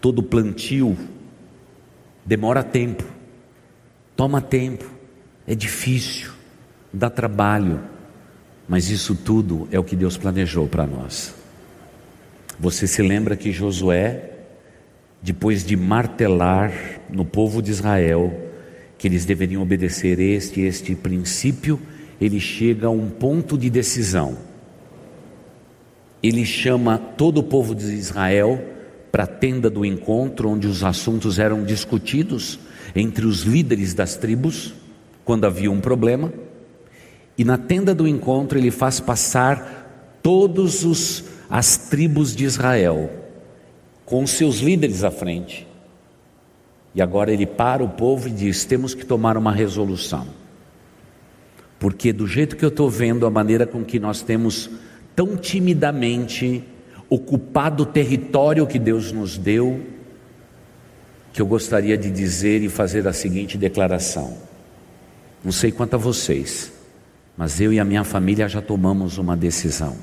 [0.00, 0.96] todo plantio
[2.24, 3.04] demora tempo,
[4.16, 4.90] toma tempo,
[5.46, 6.30] é difícil,
[6.90, 7.78] dá trabalho,
[8.66, 11.34] mas isso tudo é o que Deus planejou para nós.
[12.58, 14.37] Você se lembra que Josué,
[15.20, 16.72] depois de martelar
[17.10, 18.32] no povo de Israel
[18.96, 21.80] que eles deveriam obedecer este este princípio,
[22.20, 24.36] ele chega a um ponto de decisão.
[26.20, 28.60] Ele chama todo o povo de Israel
[29.12, 32.58] para a tenda do encontro, onde os assuntos eram discutidos
[32.94, 34.74] entre os líderes das tribos,
[35.24, 36.32] quando havia um problema.
[37.36, 43.27] E na tenda do encontro ele faz passar todos os as tribos de Israel
[44.08, 45.66] com seus líderes à frente.
[46.94, 50.26] E agora ele para o povo e diz: temos que tomar uma resolução.
[51.78, 54.70] Porque do jeito que eu estou vendo, a maneira com que nós temos
[55.14, 56.64] tão timidamente
[57.08, 59.80] ocupado o território que Deus nos deu,
[61.32, 64.38] que eu gostaria de dizer e fazer a seguinte declaração.
[65.44, 66.72] Não sei quanto a vocês,
[67.36, 69.96] mas eu e a minha família já tomamos uma decisão.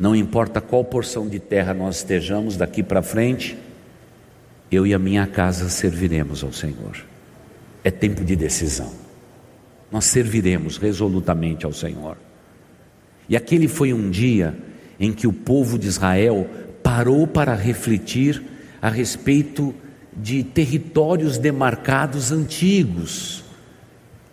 [0.00, 3.54] Não importa qual porção de terra nós estejamos daqui para frente,
[4.72, 7.04] eu e a minha casa serviremos ao Senhor.
[7.84, 8.90] É tempo de decisão.
[9.92, 12.16] Nós serviremos resolutamente ao Senhor.
[13.28, 14.56] E aquele foi um dia
[14.98, 16.48] em que o povo de Israel
[16.82, 18.42] parou para refletir
[18.80, 19.74] a respeito
[20.16, 23.44] de territórios demarcados antigos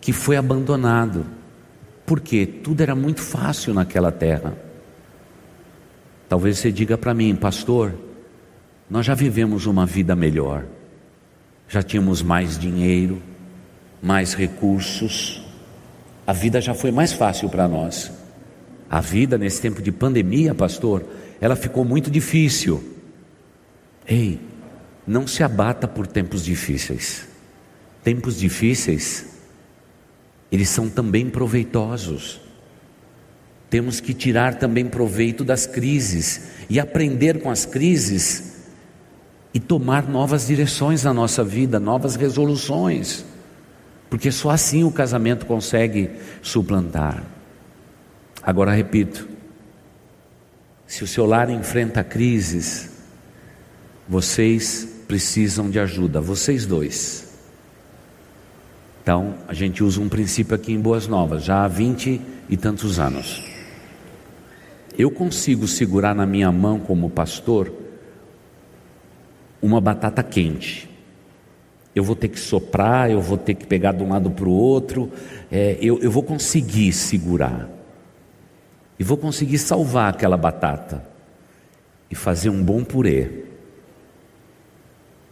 [0.00, 1.26] que foi abandonado.
[2.06, 4.67] Porque tudo era muito fácil naquela terra.
[6.28, 7.94] Talvez você diga para mim, pastor,
[8.90, 10.64] nós já vivemos uma vida melhor,
[11.68, 13.22] já tínhamos mais dinheiro,
[14.02, 15.42] mais recursos,
[16.26, 18.12] a vida já foi mais fácil para nós.
[18.90, 21.04] A vida nesse tempo de pandemia, pastor,
[21.40, 22.96] ela ficou muito difícil.
[24.06, 24.38] Ei,
[25.06, 27.26] não se abata por tempos difíceis.
[28.04, 29.38] Tempos difíceis,
[30.52, 32.40] eles são também proveitosos.
[33.70, 38.56] Temos que tirar também proveito das crises e aprender com as crises
[39.52, 43.24] e tomar novas direções na nossa vida, novas resoluções,
[44.08, 46.10] porque só assim o casamento consegue
[46.40, 47.22] suplantar.
[48.42, 49.28] Agora repito:
[50.86, 52.90] se o seu lar enfrenta crises,
[54.08, 57.28] vocês precisam de ajuda, vocês dois.
[59.02, 62.98] Então, a gente usa um princípio aqui em Boas Novas, já há vinte e tantos
[62.98, 63.47] anos
[64.98, 67.72] eu consigo segurar na minha mão como pastor
[69.62, 70.90] uma batata quente.
[71.94, 74.52] Eu vou ter que soprar, eu vou ter que pegar de um lado para o
[74.52, 75.10] outro,
[75.52, 77.68] é, eu, eu vou conseguir segurar.
[78.98, 81.04] E vou conseguir salvar aquela batata
[82.10, 83.44] e fazer um bom purê.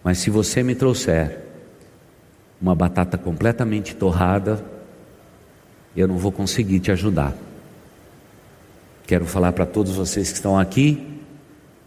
[0.04, 1.40] Mas se você me trouxer
[2.62, 4.64] uma batata completamente torrada,
[5.96, 7.34] eu não vou conseguir te ajudar.
[9.06, 11.06] Quero falar para todos vocês que estão aqui,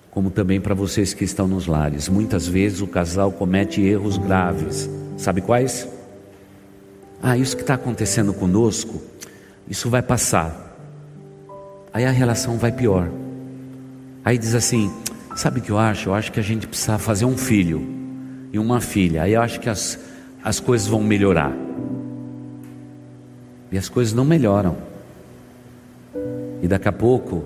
[0.09, 2.07] como também para vocês que estão nos lares.
[2.07, 4.89] Muitas vezes o casal comete erros graves.
[5.17, 5.85] Sabe quais?
[7.21, 9.01] Ah, isso que está acontecendo conosco,
[9.69, 10.77] isso vai passar.
[11.93, 13.09] Aí a relação vai pior.
[14.23, 14.89] Aí diz assim:
[15.35, 16.07] sabe o que eu acho?
[16.07, 17.85] Eu acho que a gente precisa fazer um filho
[18.53, 19.23] e uma filha.
[19.23, 19.99] Aí eu acho que as,
[20.41, 21.53] as coisas vão melhorar.
[23.69, 24.88] E as coisas não melhoram.
[26.61, 27.43] E daqui a pouco,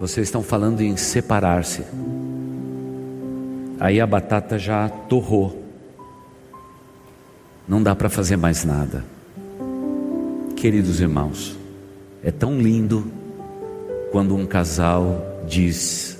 [0.00, 1.82] vocês estão falando em separar-se.
[3.78, 5.62] aí a batata já torrou.
[7.68, 9.04] Não dá para fazer mais nada.
[10.54, 11.56] Queridos irmãos,
[12.22, 13.10] é tão lindo
[14.12, 16.18] quando um casal diz: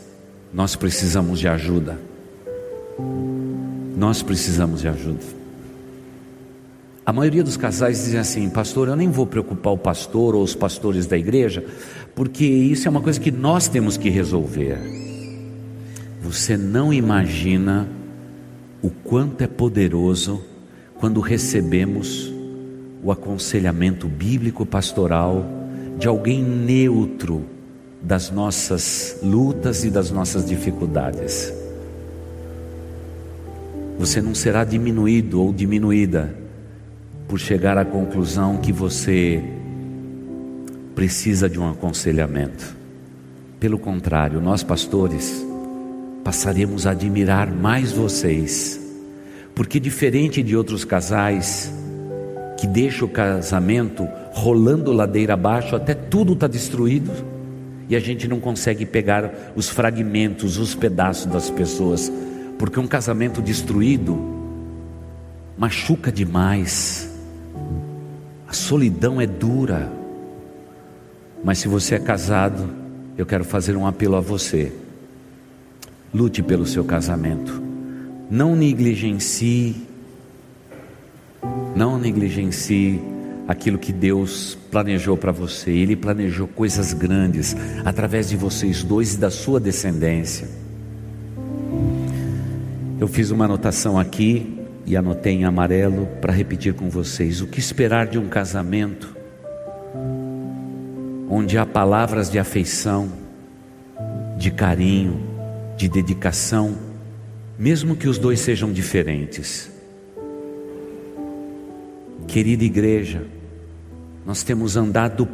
[0.52, 1.98] Nós precisamos de ajuda.
[3.96, 5.24] Nós precisamos de ajuda.
[7.06, 10.56] A maioria dos casais dizem assim: Pastor, eu nem vou preocupar o pastor ou os
[10.56, 11.64] pastores da igreja,
[12.16, 14.76] porque isso é uma coisa que nós temos que resolver.
[16.20, 17.88] Você não imagina
[18.82, 20.42] o quanto é poderoso
[20.96, 22.32] quando recebemos
[23.04, 25.46] o aconselhamento bíblico pastoral
[25.96, 27.46] de alguém neutro
[28.02, 31.52] das nossas lutas e das nossas dificuldades.
[33.96, 36.45] Você não será diminuído ou diminuída
[37.28, 39.42] por chegar à conclusão que você
[40.94, 42.76] precisa de um aconselhamento.
[43.58, 45.44] Pelo contrário, nós pastores
[46.22, 48.80] passaremos a admirar mais vocês,
[49.54, 51.72] porque diferente de outros casais
[52.58, 57.12] que deixam o casamento rolando ladeira abaixo até tudo está destruído
[57.88, 62.10] e a gente não consegue pegar os fragmentos, os pedaços das pessoas,
[62.58, 64.18] porque um casamento destruído
[65.56, 67.15] machuca demais.
[68.48, 69.90] A solidão é dura.
[71.42, 72.68] Mas se você é casado,
[73.16, 74.72] eu quero fazer um apelo a você.
[76.12, 77.62] Lute pelo seu casamento.
[78.30, 79.86] Não negligencie,
[81.74, 83.00] não negligencie
[83.46, 85.70] aquilo que Deus planejou para você.
[85.70, 90.48] Ele planejou coisas grandes através de vocês dois e da sua descendência.
[92.98, 94.55] Eu fiz uma anotação aqui
[94.86, 97.40] e anotei em amarelo para repetir com vocês.
[97.40, 99.14] O que esperar de um casamento
[101.28, 103.10] onde há palavras de afeição,
[104.38, 105.20] de carinho,
[105.76, 106.78] de dedicação,
[107.58, 109.70] mesmo que os dois sejam diferentes?
[112.28, 113.26] Querida igreja,
[114.24, 115.28] nós temos andado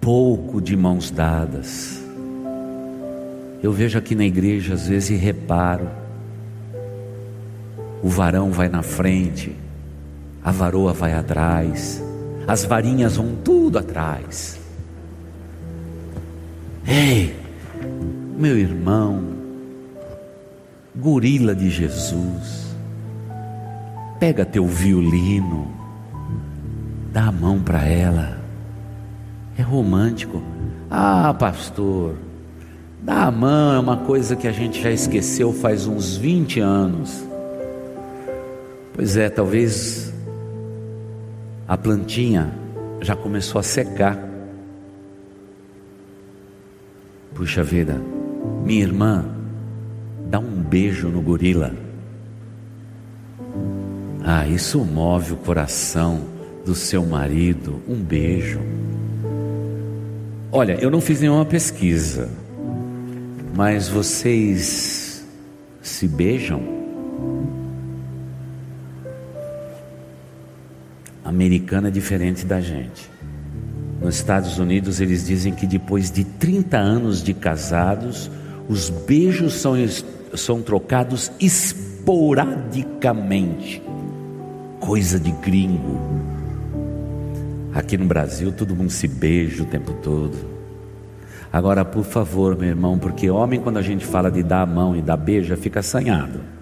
[0.00, 2.02] pouco de mãos dadas.
[3.62, 5.88] Eu vejo aqui na igreja às vezes e reparo.
[8.02, 9.54] O varão vai na frente,
[10.42, 12.02] a varoa vai atrás,
[12.46, 14.58] as varinhas vão tudo atrás.
[16.86, 17.36] Ei,
[18.36, 19.22] meu irmão,
[20.96, 22.74] gorila de Jesus,
[24.18, 25.70] pega teu violino,
[27.12, 28.38] dá a mão para ela
[29.58, 30.40] é romântico.
[30.88, 32.14] Ah, pastor,
[33.02, 37.27] dar a mão é uma coisa que a gente já esqueceu faz uns 20 anos.
[38.98, 40.12] Pois é, talvez
[41.68, 42.52] a plantinha
[43.00, 44.18] já começou a secar.
[47.32, 48.02] Puxa vida,
[48.64, 49.24] minha irmã,
[50.28, 51.72] dá um beijo no gorila.
[54.24, 56.22] Ah, isso move o coração
[56.66, 57.80] do seu marido.
[57.86, 58.58] Um beijo.
[60.50, 62.28] Olha, eu não fiz nenhuma pesquisa,
[63.54, 65.24] mas vocês
[65.80, 66.77] se beijam?
[71.38, 73.08] Americana é diferente da gente.
[74.02, 78.28] Nos Estados Unidos, eles dizem que depois de 30 anos de casados,
[78.68, 79.74] os beijos são,
[80.34, 83.80] são trocados esporadicamente.
[84.80, 86.00] Coisa de gringo.
[87.72, 90.36] Aqui no Brasil todo mundo se beija o tempo todo.
[91.52, 94.96] Agora, por favor, meu irmão, porque homem, quando a gente fala de dar a mão
[94.96, 96.57] e dar beija, fica assanhado.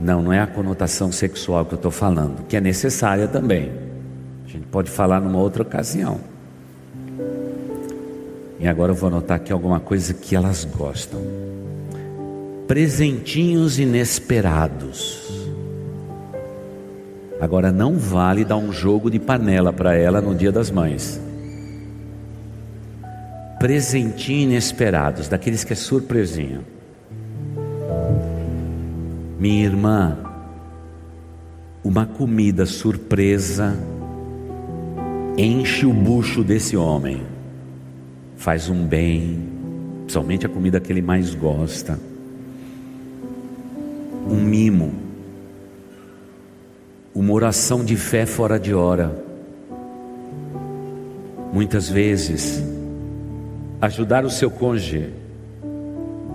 [0.00, 3.72] Não, não é a conotação sexual que eu estou falando, que é necessária também.
[4.46, 6.20] A gente pode falar numa outra ocasião.
[8.60, 11.20] E agora eu vou anotar aqui alguma coisa que elas gostam.
[12.66, 15.48] Presentinhos inesperados.
[17.40, 21.20] Agora não vale dar um jogo de panela para ela no dia das mães.
[23.58, 26.60] Presentinho inesperados, daqueles que é surpresinha.
[29.38, 30.18] Minha irmã,
[31.84, 33.76] uma comida surpresa
[35.36, 37.22] enche o bucho desse homem,
[38.36, 39.48] faz um bem,
[40.00, 41.98] principalmente a comida que ele mais gosta.
[44.28, 45.08] Um mimo
[47.18, 49.12] uma oração de fé fora de hora.
[51.52, 52.62] Muitas vezes,
[53.80, 55.12] ajudar o seu cônjuge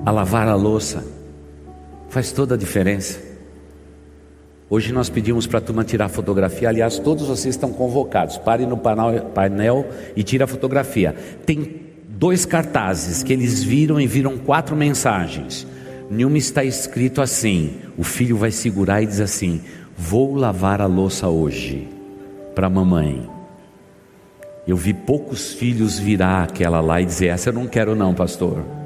[0.06, 1.02] a lavar a louça
[2.14, 3.20] faz toda a diferença.
[4.70, 6.70] Hoje nós pedimos para a turma tirar fotografia.
[6.70, 8.38] Aliás, todos vocês estão convocados.
[8.38, 11.16] Pare no painel e tire a fotografia.
[11.44, 15.66] Tem dois cartazes que eles viram e viram quatro mensagens.
[16.10, 19.62] nenhuma está escrito assim: o filho vai segurar e diz assim:
[19.98, 21.88] Vou lavar a louça hoje
[22.54, 23.28] para mamãe.
[24.68, 28.83] Eu vi poucos filhos virar aquela lá e dizer: Essa eu não quero, não, pastor.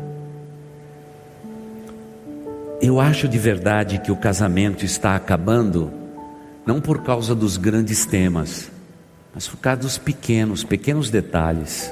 [2.80, 5.91] Eu acho de verdade que o casamento está acabando,
[6.65, 8.69] não por causa dos grandes temas,
[9.34, 11.91] mas por causa dos pequenos, pequenos detalhes,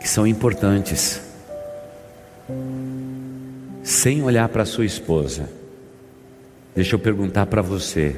[0.00, 1.22] que são importantes.
[3.84, 5.48] Sem olhar para sua esposa,
[6.74, 8.16] deixa eu perguntar para você: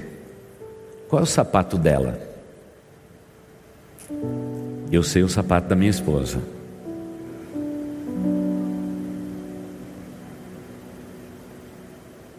[1.09, 2.19] qual é o sapato dela?
[4.91, 6.54] Eu sei o sapato da minha esposa.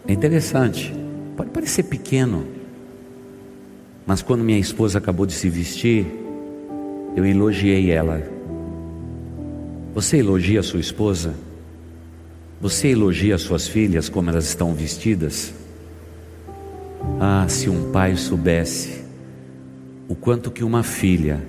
[0.08, 0.94] É interessante,
[1.36, 2.46] pode parecer pequeno,
[4.06, 6.06] mas quando minha esposa acabou de se vestir,
[7.16, 8.22] eu elogiei ela.
[9.94, 11.34] Você elogia sua esposa?
[12.60, 15.52] Você elogia suas filhas como elas estão vestidas?
[17.18, 19.04] Ah, se um pai soubesse
[20.08, 21.42] o quanto que uma filha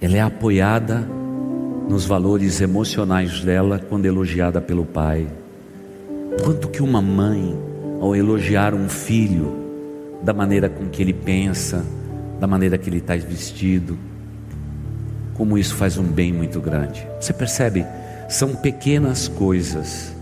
[0.00, 1.00] ela é apoiada
[1.88, 5.26] nos valores emocionais dela quando elogiada pelo pai.
[6.42, 7.56] Quanto que uma mãe
[8.00, 9.64] ao elogiar um filho
[10.22, 11.84] da maneira com que ele pensa,
[12.40, 13.98] da maneira que ele está vestido,
[15.34, 17.06] como isso faz um bem muito grande.
[17.20, 17.84] Você percebe?
[18.28, 20.14] São pequenas coisas.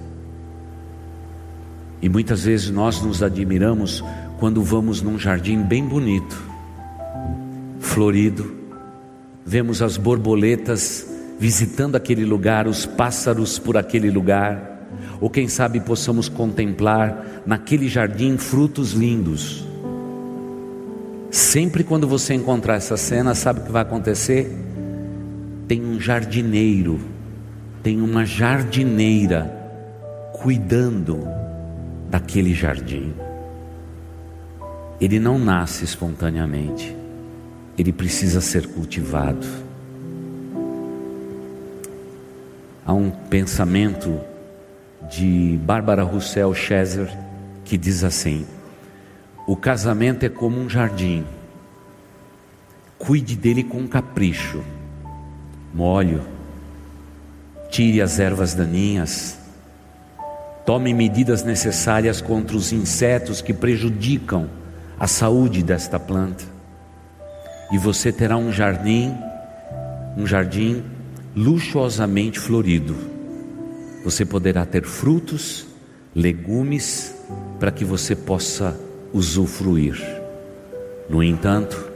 [2.01, 4.03] E muitas vezes nós nos admiramos
[4.41, 6.37] quando vamos num jardim bem bonito,
[7.79, 8.53] florido,
[9.47, 11.07] vemos as borboletas
[11.39, 14.72] visitando aquele lugar, os pássaros por aquele lugar,
[15.21, 19.65] ou quem sabe possamos contemplar naquele jardim frutos lindos.
[21.31, 24.51] Sempre quando você encontrar essa cena, sabe o que vai acontecer?
[25.67, 27.01] Tem um jardineiro
[27.83, 29.51] tem uma jardineira
[30.33, 31.27] cuidando
[32.09, 33.13] daquele jardim.
[35.01, 36.97] Ele não nasce espontaneamente,
[37.77, 39.47] ele precisa ser cultivado.
[42.87, 44.21] Há um pensamento
[45.13, 47.07] de Bárbara Russell Scheser
[47.67, 48.47] que diz assim:
[49.47, 51.23] o casamento é como um jardim,
[52.99, 54.65] cuide dele com capricho,
[55.75, 56.23] molho,
[57.71, 59.37] tire as ervas daninhas,
[60.65, 64.49] tome medidas necessárias contra os insetos que prejudicam
[64.99, 66.45] a saúde desta planta.
[67.71, 69.15] E você terá um jardim,
[70.17, 70.83] um jardim
[71.37, 73.13] luxuosamente florido.
[74.05, 75.67] Você poderá ter frutos,
[76.15, 77.15] legumes
[77.59, 78.79] para que você possa
[79.13, 80.01] usufruir.
[81.09, 81.91] No entanto,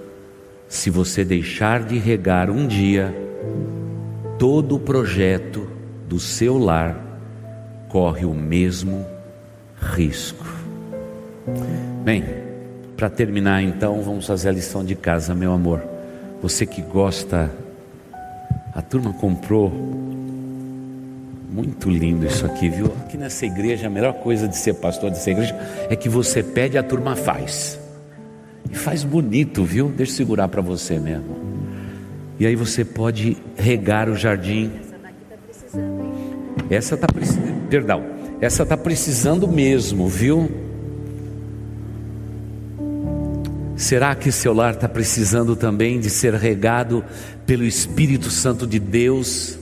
[0.68, 3.14] se você deixar de regar um dia,
[4.38, 5.68] todo o projeto
[6.08, 6.96] do seu lar
[7.88, 9.06] corre o mesmo
[9.80, 10.46] risco.
[12.04, 12.24] Bem,
[12.96, 15.82] para terminar então, vamos fazer a lição de casa, meu amor.
[16.42, 17.50] Você que gosta,
[18.74, 19.72] a turma comprou
[21.48, 22.86] muito lindo isso aqui, viu?
[23.04, 25.56] Aqui nessa igreja, a melhor coisa de ser pastor dessa igreja
[25.88, 27.78] é que você pede, a turma faz.
[28.70, 29.88] E faz bonito, viu?
[29.88, 31.36] Deixa eu segurar para você mesmo.
[32.38, 34.70] E aí você pode regar o jardim.
[36.68, 38.04] Essa está precisando, perdão,
[38.40, 40.50] essa está precisando mesmo, viu?
[43.76, 47.04] Será que seu lar está precisando também de ser regado
[47.46, 49.58] pelo Espírito Santo de Deus?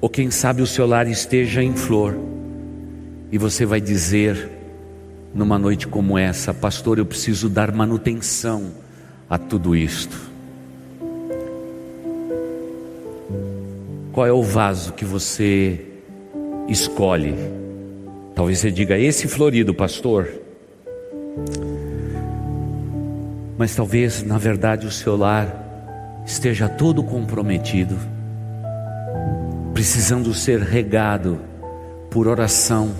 [0.00, 2.16] Ou quem sabe o seu lar esteja em flor
[3.32, 4.48] e você vai dizer,
[5.34, 8.72] numa noite como essa, pastor, eu preciso dar manutenção
[9.28, 10.16] a tudo isto.
[14.12, 15.80] Qual é o vaso que você
[16.68, 17.34] escolhe?
[18.34, 20.28] Talvez você diga, esse florido, pastor.
[23.58, 27.96] Mas talvez, na verdade, o seu lar esteja todo comprometido,
[29.78, 31.38] precisando ser regado
[32.10, 32.90] por oração,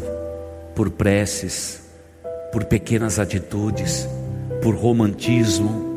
[0.77, 1.83] por preces,
[2.53, 4.09] por pequenas atitudes,
[4.63, 5.89] por romantismo.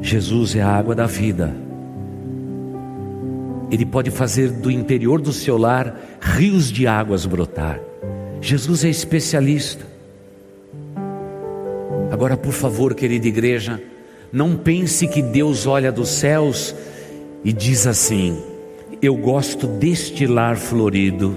[0.00, 1.54] Jesus é a água da vida.
[3.70, 7.78] Ele pode fazer do interior do seu lar rios de águas brotar.
[8.40, 9.86] Jesus é especialista.
[12.10, 13.80] Agora, por favor, querida igreja,
[14.32, 16.74] não pense que Deus olha dos céus
[17.44, 18.50] e diz assim:
[19.02, 21.36] Eu gosto deste lar florido.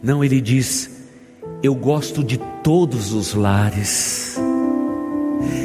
[0.00, 1.04] Não, ele diz:
[1.60, 4.38] Eu gosto de todos os lares.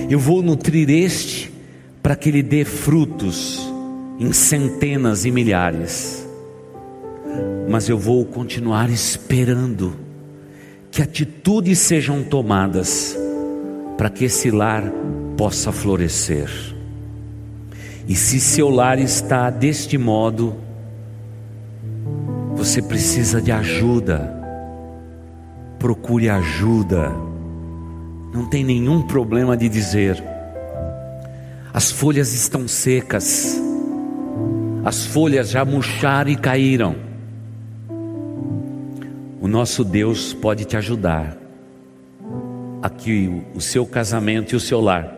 [0.10, 1.52] Eu vou nutrir este
[2.02, 3.62] para que ele dê frutos
[4.20, 6.28] em centenas e milhares.
[7.70, 9.96] mas eu vou continuar esperando
[10.90, 13.16] que atitudes sejam tomadas
[13.98, 14.92] para que esse lar
[15.38, 16.50] possa florescer.
[18.08, 20.54] E se seu lar está deste modo,
[22.64, 24.40] você precisa de ajuda.
[25.80, 27.12] Procure ajuda.
[28.32, 30.24] Não tem nenhum problema de dizer.
[31.74, 33.60] As folhas estão secas.
[34.86, 36.96] As folhas já murcharam e caíram.
[39.42, 41.36] O nosso Deus pode te ajudar
[42.80, 45.12] a que o seu casamento e o seu lar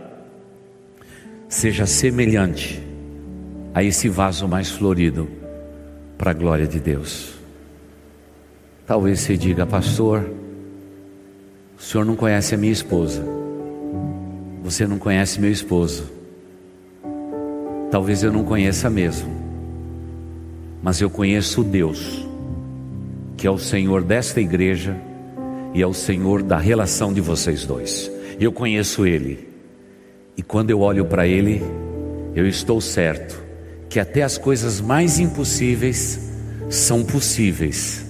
[1.50, 2.82] seja semelhante
[3.74, 5.28] a esse vaso mais florido
[6.18, 7.32] para a glória de Deus.
[8.86, 10.29] Talvez você diga, pastor,
[11.77, 13.23] o senhor não conhece a minha esposa,
[14.63, 16.11] você não conhece meu esposo,
[17.89, 19.31] talvez eu não conheça mesmo,
[20.81, 22.23] mas eu conheço o Deus
[23.43, 24.95] que é o Senhor desta igreja
[25.73, 28.09] e é o Senhor da relação de vocês dois.
[28.39, 29.49] Eu conheço Ele,
[30.38, 31.61] e quando eu olho para Ele,
[32.34, 33.43] eu estou certo
[33.89, 36.31] que até as coisas mais impossíveis
[36.69, 38.03] são possíveis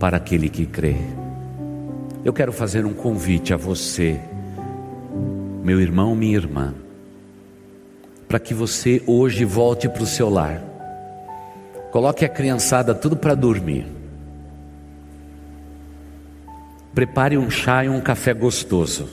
[0.00, 0.96] para aquele que crê.
[2.24, 4.18] Eu quero fazer um convite a você,
[5.62, 6.74] meu irmão, minha irmã,
[8.26, 10.62] para que você hoje volte para o seu lar.
[11.92, 13.86] Coloque a criançada tudo para dormir.
[16.94, 19.08] Prepare um chá e um café gostoso.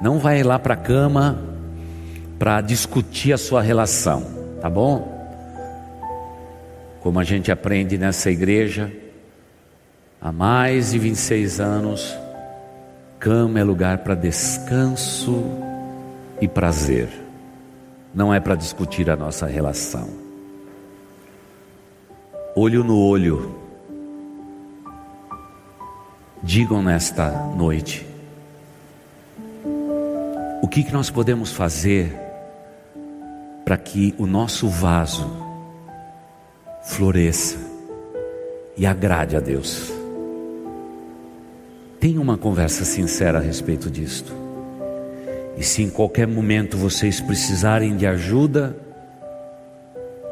[0.00, 1.38] Não vai lá para a cama
[2.38, 4.24] para discutir a sua relação,
[4.60, 5.16] tá bom?
[7.00, 8.90] Como a gente aprende nessa igreja,
[10.20, 12.16] há mais de 26 anos,
[13.18, 15.44] cama é lugar para descanso
[16.40, 17.08] e prazer,
[18.14, 20.08] não é para discutir a nossa relação.
[22.54, 23.54] Olho no olho,
[26.42, 28.06] digam nesta noite:
[30.62, 32.12] o que, que nós podemos fazer
[33.64, 35.30] para que o nosso vaso
[36.82, 37.58] floresça
[38.76, 39.97] e agrade a Deus?
[42.00, 44.32] Tenha uma conversa sincera a respeito disto.
[45.56, 48.76] E se em qualquer momento vocês precisarem de ajuda,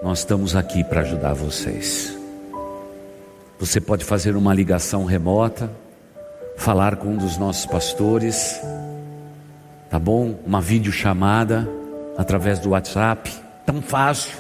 [0.00, 2.16] nós estamos aqui para ajudar vocês.
[3.58, 5.68] Você pode fazer uma ligação remota
[6.56, 8.60] falar com um dos nossos pastores,
[9.90, 10.38] tá bom?
[10.46, 11.68] Uma videochamada
[12.16, 13.30] através do WhatsApp,
[13.64, 14.38] tão fácil,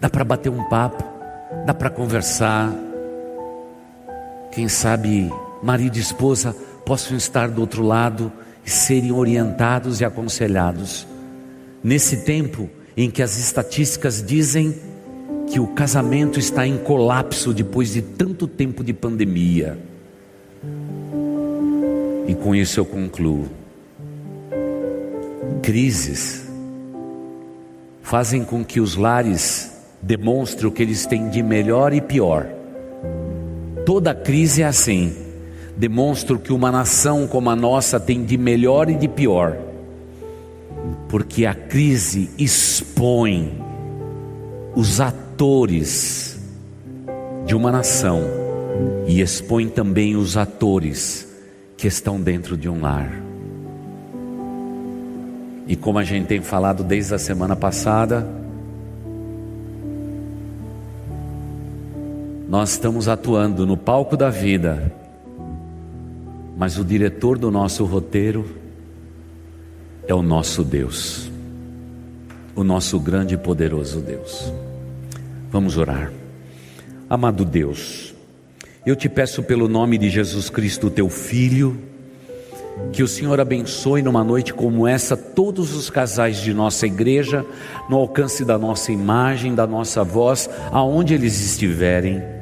[0.00, 1.04] dá para bater um papo,
[1.66, 2.72] dá para conversar.
[4.50, 5.30] Quem sabe
[5.64, 6.54] marido e esposa
[6.84, 8.30] possam estar do outro lado
[8.66, 11.06] e serem orientados e aconselhados.
[11.82, 14.74] Nesse tempo em que as estatísticas dizem
[15.50, 19.78] que o casamento está em colapso depois de tanto tempo de pandemia.
[22.28, 23.48] E com isso eu concluo.
[25.62, 26.44] Crises
[28.02, 32.46] fazem com que os lares demonstrem o que eles têm de melhor e pior.
[33.86, 35.23] Toda crise é assim.
[35.76, 39.56] Demonstra o que uma nação como a nossa tem de melhor e de pior.
[41.08, 43.60] Porque a crise expõe
[44.74, 46.38] os atores
[47.46, 48.22] de uma nação
[49.06, 51.28] e expõe também os atores
[51.76, 53.24] que estão dentro de um lar.
[55.66, 58.26] E como a gente tem falado desde a semana passada,
[62.48, 64.92] nós estamos atuando no palco da vida,
[66.56, 68.44] mas o diretor do nosso roteiro
[70.06, 71.30] é o nosso Deus,
[72.54, 74.52] o nosso grande e poderoso Deus.
[75.50, 76.12] Vamos orar.
[77.08, 78.14] Amado Deus,
[78.84, 81.76] eu te peço pelo nome de Jesus Cristo, teu Filho,
[82.92, 87.44] que o Senhor abençoe numa noite como essa todos os casais de nossa igreja,
[87.88, 92.33] no alcance da nossa imagem, da nossa voz, aonde eles estiverem.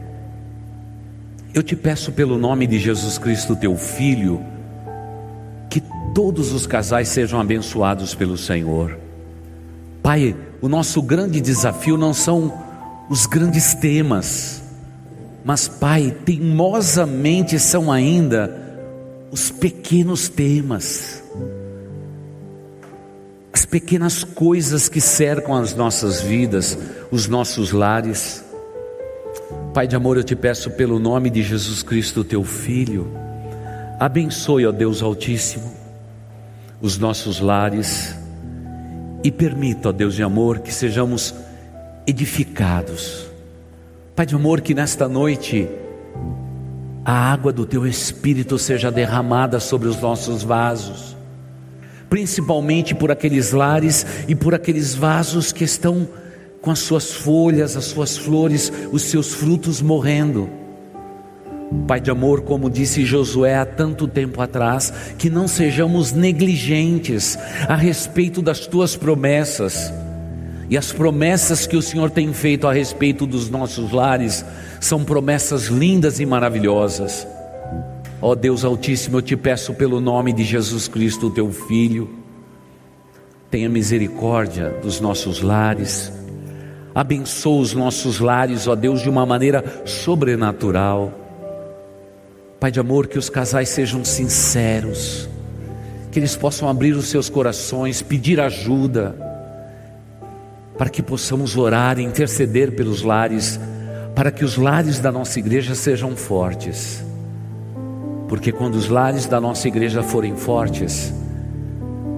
[1.55, 4.43] Eu te peço pelo nome de Jesus Cristo, teu Filho,
[5.69, 5.83] que
[6.15, 8.99] todos os casais sejam abençoados pelo Senhor.
[10.03, 12.53] Pai, o nosso grande desafio não são
[13.11, 14.63] os grandes temas,
[15.45, 18.59] mas, Pai, teimosamente são ainda
[19.31, 21.23] os pequenos temas,
[23.53, 26.79] as pequenas coisas que cercam as nossas vidas,
[27.11, 28.43] os nossos lares.
[29.75, 33.11] Pai de amor, eu te peço pelo nome de Jesus Cristo, teu Filho,
[33.99, 35.73] abençoe, ó Deus Altíssimo,
[36.79, 38.15] os nossos lares
[39.25, 41.35] e permita, ó Deus de amor, que sejamos
[42.07, 43.27] edificados.
[44.15, 45.67] Pai de amor, que nesta noite
[47.03, 51.17] a água do teu espírito seja derramada sobre os nossos vasos,
[52.11, 56.07] principalmente por aqueles lares e por aqueles vasos que estão
[56.63, 60.49] com as suas folhas, as suas flores, os seus frutos morrendo.
[61.89, 67.37] Pai de amor, como disse Josué há tanto tempo atrás, que não sejamos negligentes
[67.67, 69.93] a respeito das tuas promessas.
[70.71, 74.45] E as promessas que o Senhor tem feito a respeito dos nossos lares
[74.81, 77.27] são promessas lindas e maravilhosas.
[78.21, 82.09] Ó oh Deus Altíssimo, eu te peço pelo nome de Jesus Cristo, teu Filho,
[83.51, 86.13] tenha misericórdia dos nossos lares,
[86.95, 91.13] abençoa os nossos lares, ó Deus, de uma maneira sobrenatural.
[92.61, 95.29] Pai de amor, que os casais sejam sinceros,
[96.11, 99.17] que eles possam abrir os seus corações, pedir ajuda,
[100.79, 103.59] para que possamos orar e interceder pelos lares,
[104.15, 107.05] para que os lares da nossa igreja sejam fortes.
[108.29, 111.13] Porque quando os lares da nossa igreja forem fortes,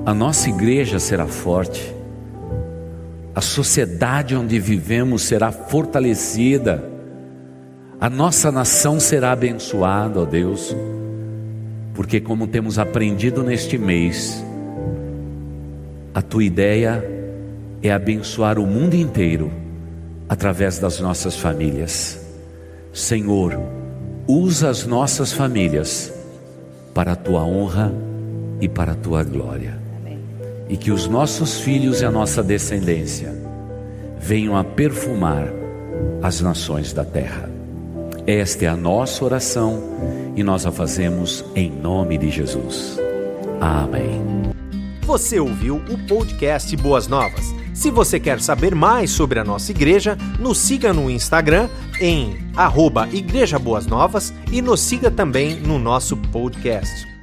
[0.05, 1.95] a nossa igreja será forte
[3.35, 6.85] a sociedade onde vivemos será fortalecida,
[8.01, 10.75] a nossa nação será abençoada, ó Deus,
[11.95, 14.45] porque, como temos aprendido neste mês,
[16.15, 17.05] a tua ideia
[17.83, 19.51] é abençoar o mundo inteiro
[20.29, 22.21] através das nossas famílias.
[22.93, 23.59] Senhor,
[24.29, 26.13] usa as nossas famílias
[26.93, 27.93] para a tua honra
[28.61, 29.84] e para a tua glória
[30.69, 33.35] e que os nossos filhos e a nossa descendência
[34.19, 35.53] venham a perfumar
[36.23, 37.51] as nações da terra.
[38.27, 39.83] Esta é a nossa oração
[40.35, 42.99] e nós a fazemos em nome de Jesus.
[43.61, 44.23] Amém.
[45.03, 47.55] Você ouviu o podcast Boas Novas.
[47.75, 51.69] Se você quer saber mais sobre a nossa igreja, nos siga no Instagram
[52.01, 57.14] em arroba Igreja Boas Novas e nos siga também no nosso podcast.